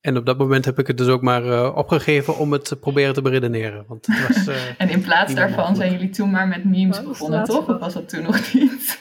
[0.00, 2.76] En op dat moment heb ik het dus ook maar eh, opgegeven om het te
[2.76, 3.84] proberen te beredeneren.
[3.88, 5.76] Want het was, eh, En in plaats daarvan mogelijk.
[5.76, 7.68] zijn jullie toen maar met memes begonnen, toch?
[7.68, 9.00] Of was dat toen nog niet?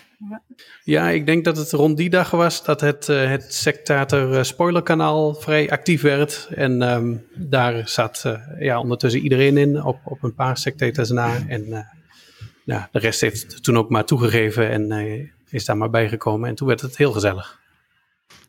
[0.83, 4.43] ja, ik denk dat het rond die dag was dat het, eh, het Sectator eh,
[4.43, 6.49] spoilerkanaal vrij actief werd.
[6.55, 11.37] En ehm, daar zat eh, ja, ondertussen iedereen in, op, op een paar sectators na.
[11.47, 11.79] En eh,
[12.91, 16.49] de rest heeft toen ook maar toegegeven en eh, is daar maar bijgekomen.
[16.49, 17.59] En toen werd het heel gezellig.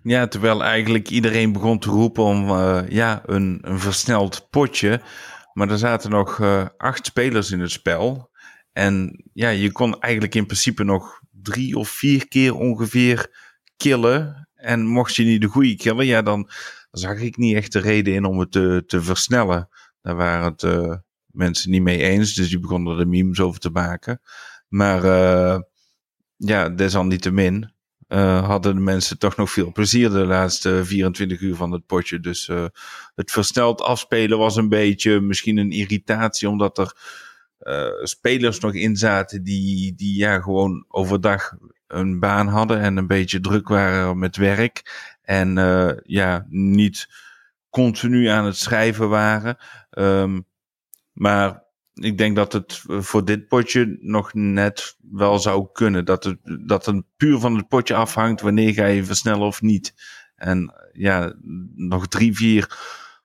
[0.03, 5.01] Ja, terwijl eigenlijk iedereen begon te roepen om eh, ja, een, een versneld potje.
[5.53, 8.31] Maar er zaten nog eh, acht spelers in het spel.
[8.73, 13.31] En ja, je kon eigenlijk in principe nog drie of vier keer ongeveer
[13.77, 14.49] killen.
[14.55, 16.51] En mocht je niet de goede killen, ja, dan
[16.91, 19.69] zag ik niet echt de reden in om het te, te versnellen.
[20.03, 20.63] Daar waren het,
[21.33, 22.35] mensen niet mee eens.
[22.35, 24.21] Dus die begonnen er memes over te maken.
[24.69, 25.61] Maar uh,
[26.37, 27.73] ja, desalniettemin
[28.09, 32.21] uh, hadden de mensen toch nog veel plezier de laatste 24 uur van het potje.
[32.21, 32.67] Dus uh,
[33.15, 36.97] het versneld afspelen was een beetje misschien een irritatie, omdat er
[38.03, 41.53] spelers nog in zaten die, die ja, gewoon overdag
[41.87, 44.83] een baan hadden en een beetje druk waren met werk.
[45.23, 45.55] En
[46.05, 47.09] ja, niet
[47.71, 49.57] continu aan het schrijven waren.
[49.91, 50.47] Um,
[51.13, 51.63] maar
[51.95, 56.05] ik denk dat het voor dit potje nog net wel zou kunnen.
[56.05, 59.95] Dat het, dat het puur van het potje afhangt wanneer ga je versnellen of niet.
[60.35, 61.35] En ja,
[61.75, 62.79] nog drie, vier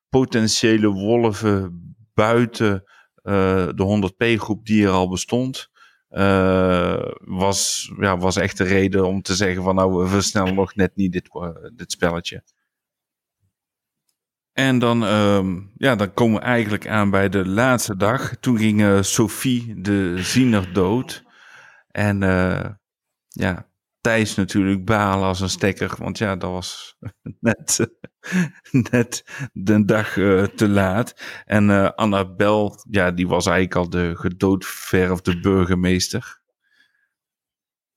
[0.09, 1.81] potentiële wolven
[2.13, 2.83] buiten
[3.23, 5.69] uh, de 100p groep die er al bestond.
[7.19, 10.95] Was, ja, was echt de reden om te zeggen van nou we versnellen nog net
[10.95, 11.29] niet dit,
[11.75, 12.43] dit spelletje.
[14.57, 18.35] En dan, um, ja, dan komen we eigenlijk aan bij de laatste dag.
[18.39, 21.23] Toen ging uh, Sophie de ziener dood.
[21.91, 22.65] En uh,
[23.27, 23.69] ja,
[24.01, 25.95] Thijs natuurlijk balen als een stekker.
[25.97, 26.97] Want ja, dat was
[27.39, 27.97] net,
[28.91, 31.21] net de dag uh, te laat.
[31.45, 36.41] En Annabel, ja, die was eigenlijk al de gedoodverfde burgemeester.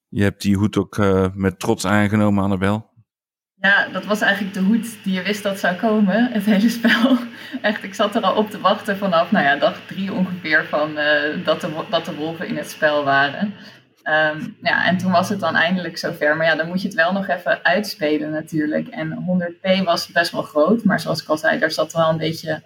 [0.09, 0.99] Je hebt die hoed ook
[1.35, 2.90] met trots aangenomen, Annabel.
[3.61, 7.17] Ja, dat was eigenlijk de hoed die je wist dat zou komen, het hele spel.
[7.63, 10.91] Echt, ik zat er al op te wachten vanaf, nou ja, dag drie ongeveer van
[10.99, 13.55] uh, dat, de, dat de wolven in het spel waren.
[14.05, 16.37] Um, ja, en toen was het dan eindelijk zover.
[16.37, 18.89] Maar ja, dan moet je het wel nog even uitspelen natuurlijk.
[18.89, 22.17] En 100p was best wel groot, maar zoals ik al zei, daar zat wel een
[22.17, 22.63] beetje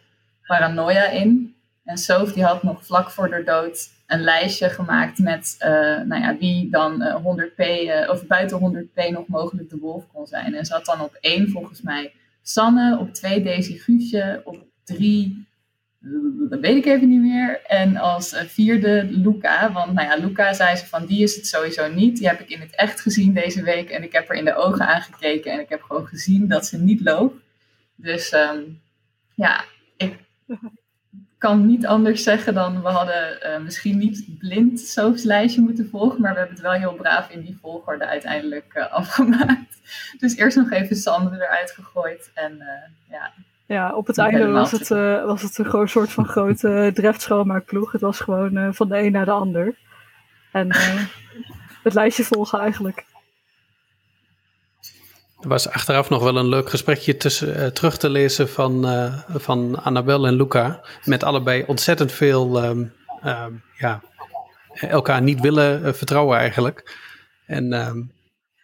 [0.46, 1.56] paranoia in.
[1.84, 5.68] En Sof die had nog vlak voor de dood een lijstje gemaakt met uh,
[6.00, 10.26] nou ja, wie dan uh, 100p uh, of buiten 100p nog mogelijk de wolf kon
[10.26, 10.54] zijn.
[10.54, 15.46] En zat dan op één volgens mij Sanne, op twee Daisy Guusje, op drie,
[16.48, 17.60] dat weet ik even niet meer.
[17.66, 21.92] En als vierde Luca, want nou ja, Luca zei ze van die is het sowieso
[21.92, 22.16] niet.
[22.16, 24.54] Die heb ik in het echt gezien deze week en ik heb er in de
[24.54, 27.42] ogen aangekeken en ik heb gewoon gezien dat ze niet loopt.
[27.96, 28.80] Dus um,
[29.34, 29.64] ja,
[29.96, 30.16] ik
[31.44, 36.20] kan niet anders zeggen dan we hadden uh, misschien niet blind Soaps lijstje moeten volgen,
[36.20, 39.80] maar we hebben het wel heel braaf in die volgorde uiteindelijk uh, afgemaakt.
[40.18, 42.66] Dus eerst nog even Sander eruit gegooid en uh,
[43.10, 43.32] ja.
[43.66, 44.88] Ja, op het einde was het,
[45.26, 47.92] was het een soort van grote dreft-schoonmaakploeg.
[47.92, 49.74] Het was gewoon van de een naar de ander.
[50.52, 50.68] En
[51.82, 53.04] het lijstje volgen eigenlijk.
[55.44, 59.14] Er was achteraf nog wel een leuk gesprekje tussen, uh, terug te lezen van, uh,
[59.28, 60.80] van Annabel en Luca.
[61.04, 62.92] Met allebei ontzettend veel um,
[63.24, 64.00] um, ja,
[64.80, 66.96] elkaar niet willen uh, vertrouwen eigenlijk.
[67.46, 68.12] En um,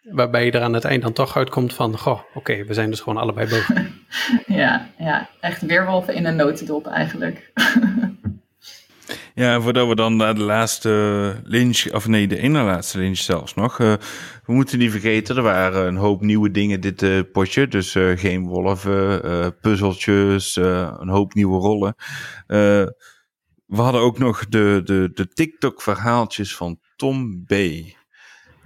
[0.01, 2.99] waarbij je er aan het eind dan toch uitkomt van, goh, oké, we zijn dus
[2.99, 4.03] gewoon allebei boven.
[4.61, 7.51] ja, ja, echt weerwolven in een notendop eigenlijk.
[9.33, 13.53] Ja, voordat we dan naar de laatste lynch, of nee, de ene laatste lynch zelfs
[13.53, 13.79] nog.
[13.79, 13.93] Uh,
[14.45, 17.67] we moeten niet vergeten, er waren een hoop nieuwe dingen dit uh, potje.
[17.67, 21.95] Dus uh, geen wolven, puzzeltjes, een hoop nieuwe rollen.
[23.65, 27.51] we hadden ook nog de, de, de TikTok-verhaaltjes van Tom B.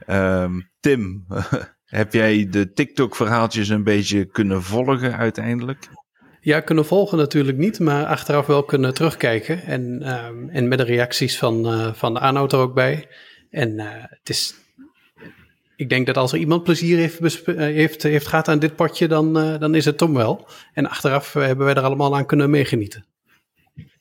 [0.07, 1.25] Um, Tim,
[1.85, 5.87] heb jij de TikTok-verhaaltjes een beetje kunnen volgen uiteindelijk?
[6.45, 9.61] Ja, kunnen volgen natuurlijk niet, maar achteraf wel kunnen terugkijken.
[9.63, 13.07] En, um, en met de reacties van, uh, van Arnoud er ook bij.
[13.49, 14.55] En uh, het is.
[15.75, 19.37] Ik denk dat als er iemand plezier heeft, heeft, heeft gehad aan dit potje, dan,
[19.37, 20.47] uh, dan is het Tom wel.
[20.73, 23.05] En achteraf hebben wij er allemaal aan kunnen meegenieten.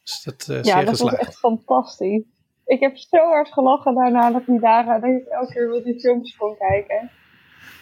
[0.03, 2.23] Dus dat, ja, dat was echt fantastisch.
[2.67, 6.01] Ik heb zo hard gelachen daarna dat ik daar dat ik elke keer wil die
[6.01, 7.11] filmpjes kon kijken.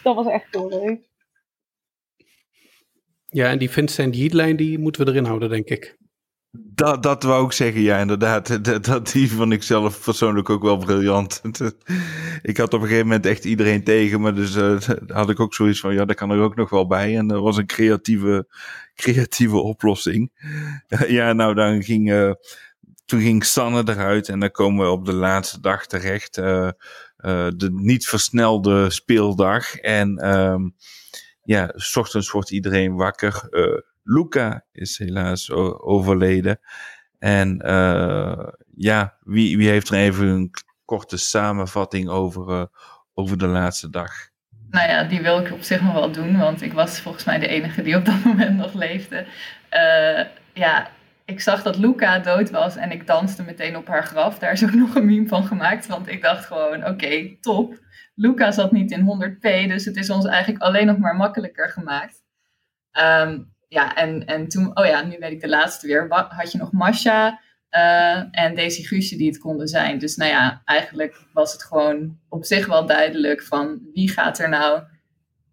[0.02, 1.10] Dat was echt heel leuk.
[3.32, 5.96] Ja, en die Vincent Heatlijn, die moeten we erin houden, denk ik.
[6.58, 8.64] Dat, dat wou ik zeggen, ja, inderdaad.
[8.84, 11.42] Dat, die vond ik zelf persoonlijk ook wel briljant.
[12.42, 14.80] ik had op een gegeven moment echt iedereen tegen me, dus uh,
[15.18, 17.16] had ik ook zoiets van, ja, dat kan er ook nog wel bij.
[17.16, 18.46] En dat was een creatieve,
[18.94, 20.30] creatieve oplossing.
[21.06, 22.32] ja, nou, dan ging, uh,
[23.04, 26.38] toen ging Sanne eruit en dan komen we op de laatste dag terecht.
[26.38, 26.70] Uh,
[27.56, 29.74] de niet versnelde speeldag.
[29.74, 30.36] En...
[30.36, 30.74] Um,
[31.42, 33.46] ja, s ochtends wordt iedereen wakker.
[33.50, 36.60] Uh, Luca is helaas overleden.
[37.18, 40.50] En uh, ja, wie, wie heeft er even een
[40.84, 42.64] korte samenvatting over, uh,
[43.14, 44.12] over de laatste dag?
[44.70, 47.38] Nou ja, die wil ik op zich nog wel doen, want ik was volgens mij
[47.38, 49.26] de enige die op dat moment nog leefde.
[50.52, 50.90] ja,
[51.24, 54.38] ik zag dat Luca dood was en ik danste meteen op haar graf.
[54.38, 57.78] Daar is ook nog een meme van gemaakt, want ik dacht gewoon, oké, top.
[58.14, 62.22] Luca zat niet in 100p, dus het is ons eigenlijk alleen nog maar makkelijker gemaakt.
[63.00, 66.06] Um, ja, en, en toen, oh ja, nu weet ik de laatste weer.
[66.08, 67.40] Had je nog Masha,
[67.72, 69.98] eh, en Daisy Guusje die het konden zijn.
[69.98, 74.48] Dus nou ja, eigenlijk was het gewoon op zich wel duidelijk van wie gaat er
[74.48, 74.82] nou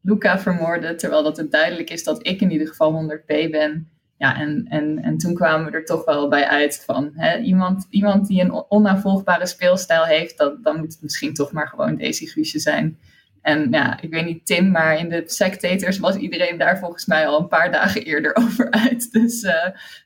[0.02, 3.90] Luca vermoorden, terwijl dat het duidelijk is dat ik in ieder geval 100p ben.
[4.20, 7.88] Ja, en, en, en toen kwamen we er toch wel bij uit van hè, iemand,
[7.90, 12.26] iemand die een onnavolgbare speelstijl heeft, dat, dan moet het misschien toch maar gewoon Daisy
[12.26, 12.98] Guusje zijn.
[13.42, 17.28] En ja, ik weet niet Tim, maar in de Sectators was iedereen daar volgens mij
[17.28, 19.12] al een paar dagen eerder over uit.
[19.12, 19.52] Dus uh,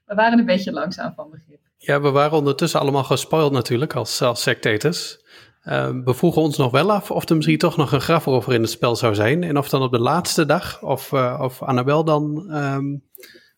[0.05, 1.59] we waren een beetje langzaam van begrip.
[1.77, 5.21] Ja, we waren ondertussen allemaal gespoild natuurlijk als, als Sectators.
[5.63, 8.53] Uh, we vroegen ons nog wel af of er misschien toch nog een graf over
[8.53, 9.43] in het spel zou zijn.
[9.43, 13.03] En of dan op de laatste dag, of, uh, of Annabel dan um,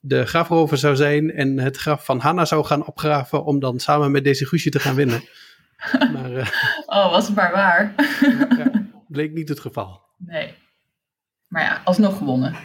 [0.07, 4.11] de grafrover zou zijn en het graf van Hanna zou gaan opgraven om dan samen
[4.11, 5.23] met deze Guusje te gaan winnen.
[6.13, 6.47] Maar, uh,
[6.85, 7.93] oh, was het maar waar.
[8.57, 10.01] ja, bleek niet het geval.
[10.17, 10.53] Nee.
[11.47, 12.55] Maar ja, alsnog gewonnen.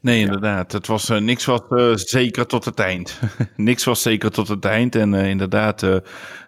[0.00, 0.72] Nee, inderdaad.
[0.72, 3.20] Het was, uh, niks was uh, zeker tot het eind.
[3.56, 4.94] niks was zeker tot het eind.
[4.94, 5.80] En uh, inderdaad,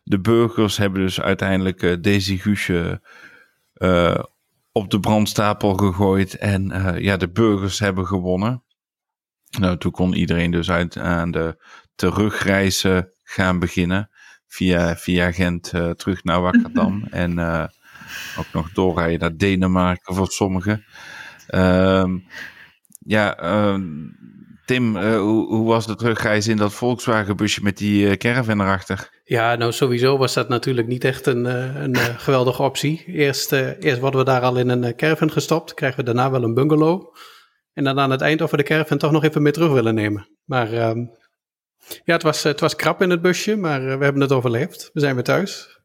[0.05, 3.01] de burgers hebben dus uiteindelijk Daisy Guusje
[4.73, 6.37] op de brandstapel gegooid.
[6.37, 8.64] En ja, de burgers hebben gewonnen.
[9.59, 14.11] Nou, toen kon iedereen dus uit aan de terugreizen gaan beginnen.
[14.47, 17.05] Via, via Gent terug naar Wakkerdam.
[17.11, 17.39] en
[18.39, 20.85] ook nog doorrijden naar Denemarken voor sommigen.
[21.47, 22.19] Ehm
[23.05, 23.81] ja, uh,
[24.65, 29.11] Tim, uh, hoe, hoe, was de terugreis in dat Volkswagen-busje met die caravan erachter?
[29.25, 31.45] Ja, nou sowieso was dat natuurlijk niet echt een,
[31.83, 33.05] een geweldige optie.
[33.07, 36.55] Eerst, eerst worden we daar al in een caravan gestopt, krijgen we daarna wel een
[36.55, 37.15] bungalow.
[37.75, 40.29] En dan aan het eind we de caravan toch nog even mee terug willen nemen.
[40.45, 40.99] Maar ehm,
[42.05, 44.91] ja, het was, het was krap in het busje, maar we hebben het overleefd.
[44.93, 45.79] We zijn weer thuis.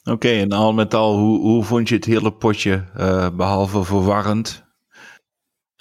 [0.00, 2.84] Oké, okay, en al met al, hoe, hoe vond je het hele potje,
[3.36, 4.68] behalve verwarrend?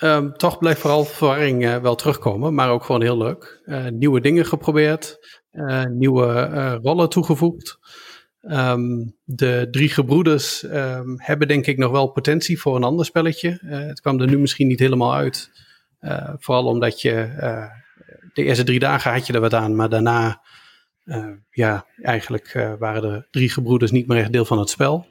[0.03, 3.61] Um, toch blijft vooral verwarring uh, wel terugkomen, maar ook gewoon heel leuk.
[3.65, 5.17] Uh, nieuwe dingen geprobeerd,
[5.89, 7.77] nieuwe rollen toegevoegd.
[8.41, 13.59] Um, de drie gebroeders um, hebben denk ik nog wel potentie voor een ander spelletje.
[13.65, 15.51] het kwam er nu misschien niet helemaal uit.
[16.39, 17.29] vooral omdat je
[18.33, 20.41] de eerste drie dagen had je er wat aan, maar daarna
[21.49, 25.07] ja, eigenlijk waren de drie gebroeders niet meer echt deel van het spel.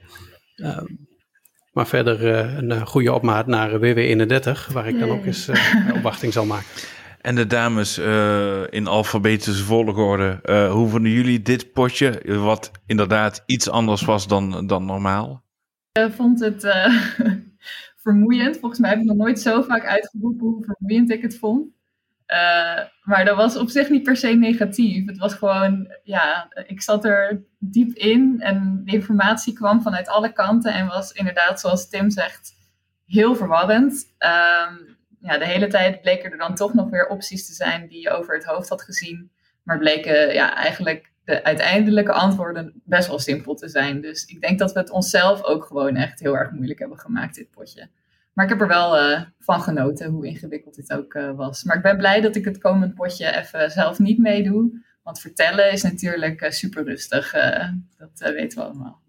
[1.73, 5.49] Maar verder een goede opmaat naar WW31, waar ik dan ook eens
[5.95, 6.69] opwachting zal maken.
[7.29, 7.99] En de dames
[8.71, 14.85] in alfabetische volgorde, hoe vonden jullie dit potje, wat inderdaad iets anders was dan, dan
[14.85, 15.43] normaal?
[15.93, 16.67] Ik vond het
[18.05, 18.59] vermoeiend.
[18.59, 21.67] Volgens mij heb ik nog nooit zo vaak uitgeroepen hoe vermoeiend ik het vond.
[23.03, 25.07] Maar dat was op zich niet per se negatief.
[25.07, 30.33] Het was gewoon, ja, ik zat er diep in en de informatie kwam vanuit alle
[30.33, 32.53] kanten en was inderdaad, zoals Tim zegt,
[33.07, 34.15] heel verwarrend.
[34.19, 38.01] Um, ja, de hele tijd bleken er dan toch nog weer opties te zijn die
[38.01, 39.31] je over het hoofd had gezien.
[39.63, 44.01] Maar bleken ja, eigenlijk de uiteindelijke antwoorden best wel simpel te zijn.
[44.01, 47.35] Dus ik denk dat we het onszelf ook gewoon echt heel erg moeilijk hebben gemaakt,
[47.35, 47.89] dit potje.
[48.33, 51.65] Maar ik heb er wel uh, van genoten, hoe ingewikkeld dit ook uh, was.
[51.65, 54.87] Maar ik ben blij dat ik het komend potje even zelf niet meedoe.
[55.03, 57.33] Want vertellen is natuurlijk uh, super rustig.
[57.97, 59.03] dat weten we allemaal.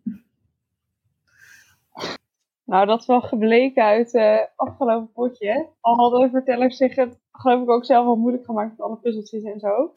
[2.69, 5.69] Nou, dat is wel gebleken uit het afgelopen potje.
[5.81, 9.43] Al hadden vertellers zich het, geloof ik, ook zelf wel moeilijk gemaakt met alle puzzeltjes
[9.43, 9.93] en zo.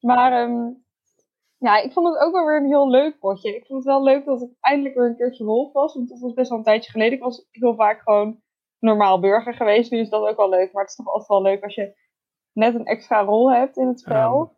[0.00, 0.84] Maar um,
[1.58, 3.56] ja, ik vond het ook wel weer een heel leuk potje.
[3.56, 5.94] Ik vond het wel leuk dat ik eindelijk weer een keertje wolf was.
[5.94, 7.12] Want dat was best wel een tijdje geleden.
[7.12, 8.40] Ik was heel vaak gewoon
[8.78, 9.90] normaal burger geweest.
[9.90, 10.72] Nu is dat ook wel leuk.
[10.72, 11.96] Maar het is toch altijd wel leuk als je
[12.52, 14.56] net een extra rol hebt in het spel.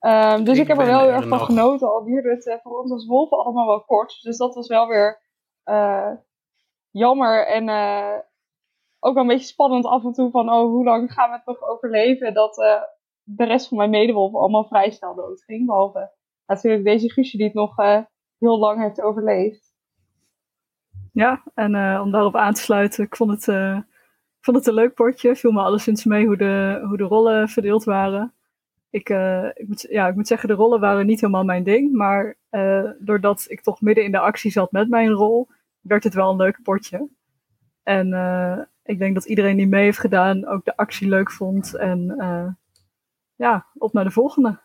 [0.00, 1.92] Um, um, dus ik, ik heb er wel heel erg van genoten.
[1.92, 4.22] Al duurde het uh, voor ons als wolven allemaal wel kort.
[4.22, 5.20] Dus dat was wel weer
[5.64, 6.12] uh,
[6.90, 7.46] jammer.
[7.46, 8.18] En uh,
[8.98, 10.30] ook wel een beetje spannend af en toe.
[10.30, 12.34] Van oh, hoe lang gaan we het nog overleven?
[12.34, 12.54] Dat
[13.22, 15.66] de rest van mijn medewolven allemaal vrij snel dood ging.
[15.66, 16.10] Behalve
[16.46, 17.98] natuurlijk deze Guusje die het nog uh,
[18.38, 19.74] heel lang heeft overleefd.
[21.12, 23.44] Ja, en om daarop aan te sluiten, ik vond het,
[24.40, 25.36] vond het een leuk potje.
[25.36, 28.34] Viel me alleszins mee hoe de, hoe de rollen verdeeld waren.
[28.90, 29.08] Ik,
[29.54, 31.92] ik, moet, ja, ik moet zeggen, de rollen waren niet helemaal mijn ding.
[31.92, 32.36] Maar
[32.98, 35.48] doordat ik toch midden in de actie zat met mijn rol,
[35.80, 37.08] werd het wel een leuk potje.
[37.82, 38.06] En
[38.82, 41.74] ik denk dat iedereen die mee heeft gedaan ook de actie leuk vond.
[41.74, 42.14] En
[43.34, 44.60] ja, op naar de volgende.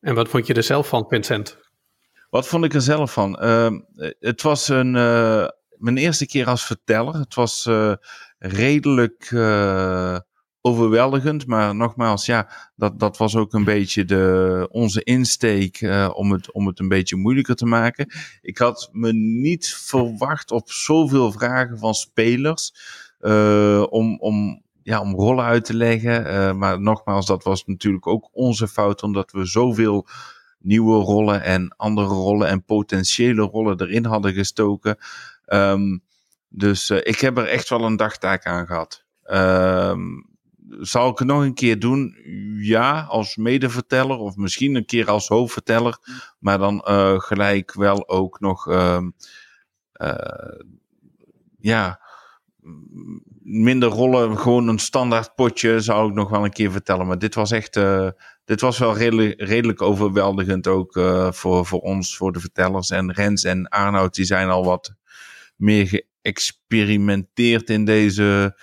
[0.00, 1.58] En wat vond je er zelf van, Vincent?
[2.30, 3.44] Wat vond ik er zelf van?
[3.44, 3.70] Uh,
[4.18, 7.14] het was een, uh, mijn eerste keer als verteller.
[7.14, 7.94] Het was uh,
[8.38, 10.18] redelijk uh,
[10.60, 11.46] overweldigend.
[11.46, 15.80] Maar nogmaals, ja, dat, dat was ook een beetje de, onze insteek
[16.12, 18.12] om, het, om het een beetje moeilijker te maken.
[18.40, 22.72] Ik had me niet verwacht op zoveel vragen van spelers.
[23.90, 26.26] om, om ja, om rollen uit te leggen.
[26.26, 30.06] Uh, maar nogmaals, dat was natuurlijk ook onze fout, omdat we zoveel
[30.58, 34.96] nieuwe rollen en andere rollen en potentiële rollen erin hadden gestoken.
[35.44, 35.98] Ehm,
[36.48, 39.04] dus eh, ik heb er echt wel een dagtaak aan gehad.
[39.22, 40.00] Ehm,
[40.80, 42.16] zal ik het nog een keer doen?
[42.60, 45.98] Ja, als medeverteller of misschien een keer als hoofdverteller.
[46.38, 49.10] Maar dan eh, gelijk wel ook nog, ehm,
[49.92, 50.60] eh,
[51.58, 52.00] ja,
[53.42, 54.38] minder rollen.
[54.38, 57.06] Gewoon een standaard potje zou ik nog wel een keer vertellen.
[57.06, 58.08] Maar dit was echt, eh,
[58.44, 60.92] dit was wel redelijk, redelijk overweldigend ook
[61.30, 62.90] voor, voor ons, voor de vertellers.
[62.90, 64.94] En Rens en Arnoud, die zijn al wat
[65.56, 65.86] meer
[66.22, 68.56] geëxperimenteerd in deze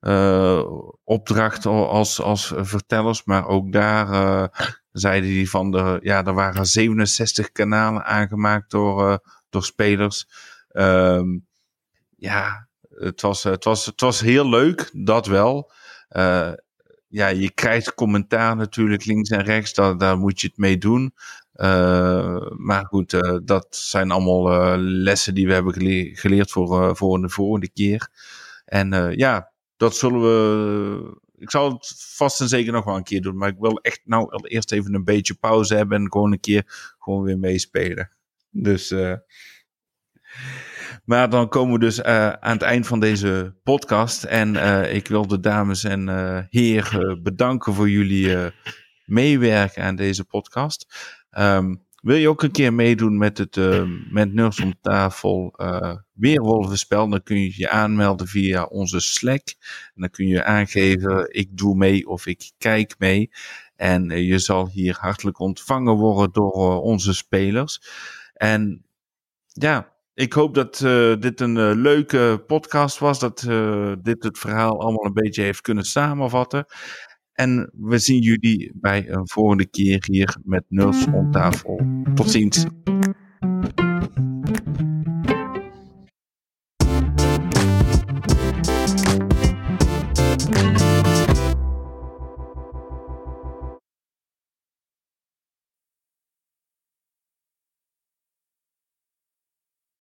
[0.00, 0.64] eh,
[1.04, 3.24] opdracht als, als vertellers.
[3.24, 9.10] Maar ook daar eh, zeiden die van de, ja, er waren 67 kanalen aangemaakt door,
[9.10, 9.16] eh,
[9.50, 10.28] door spelers.
[10.68, 11.38] Ehm,
[12.16, 15.72] ja, het was, het, was, het was heel leuk, dat wel.
[17.08, 21.14] Ja, je krijgt commentaar natuurlijk links en rechts, daar, daar moet je het mee doen.
[22.56, 27.70] Maar goed, dat zijn allemaal lessen die we hebben gele- geleerd voor, voor de volgende
[27.70, 28.08] keer.
[28.64, 29.49] En ja,
[29.80, 31.20] dat zullen we.
[31.36, 33.36] Ik zal het vast en zeker nog wel een keer doen.
[33.36, 36.94] Maar ik wil echt nou eerst even een beetje pauze hebben en gewoon een keer
[36.98, 38.10] gewoon weer meespelen.
[38.50, 38.90] Dus.
[38.90, 39.14] eh,
[41.04, 44.24] maar dan komen we dus eh, aan het eind van deze podcast.
[44.24, 46.08] En eh, ik wil de dames en
[46.50, 48.52] heren bedanken voor jullie
[49.04, 50.86] meewerken aan deze podcast.
[51.30, 57.08] Ehm, wil je ook een keer meedoen met het eh, met om tafel eh Weerwolvenspel?
[57.08, 59.48] Dan kun je je aanmelden via onze Slack.
[59.94, 63.30] En dan kun je aangeven, ik doe mee of ik kijk mee.
[63.76, 67.82] En eh, je zal hier hartelijk ontvangen worden door onze spelers.
[68.34, 68.84] En
[69.46, 70.76] ja, ik hoop dat
[71.22, 73.18] dit een leuke podcast was.
[73.18, 73.40] Dat
[74.02, 76.66] dit het verhaal allemaal een beetje heeft kunnen samenvatten.
[77.40, 81.80] En we zien jullie bij een volgende keer hier met Nerds om tafel.
[82.14, 82.66] Tot ziens.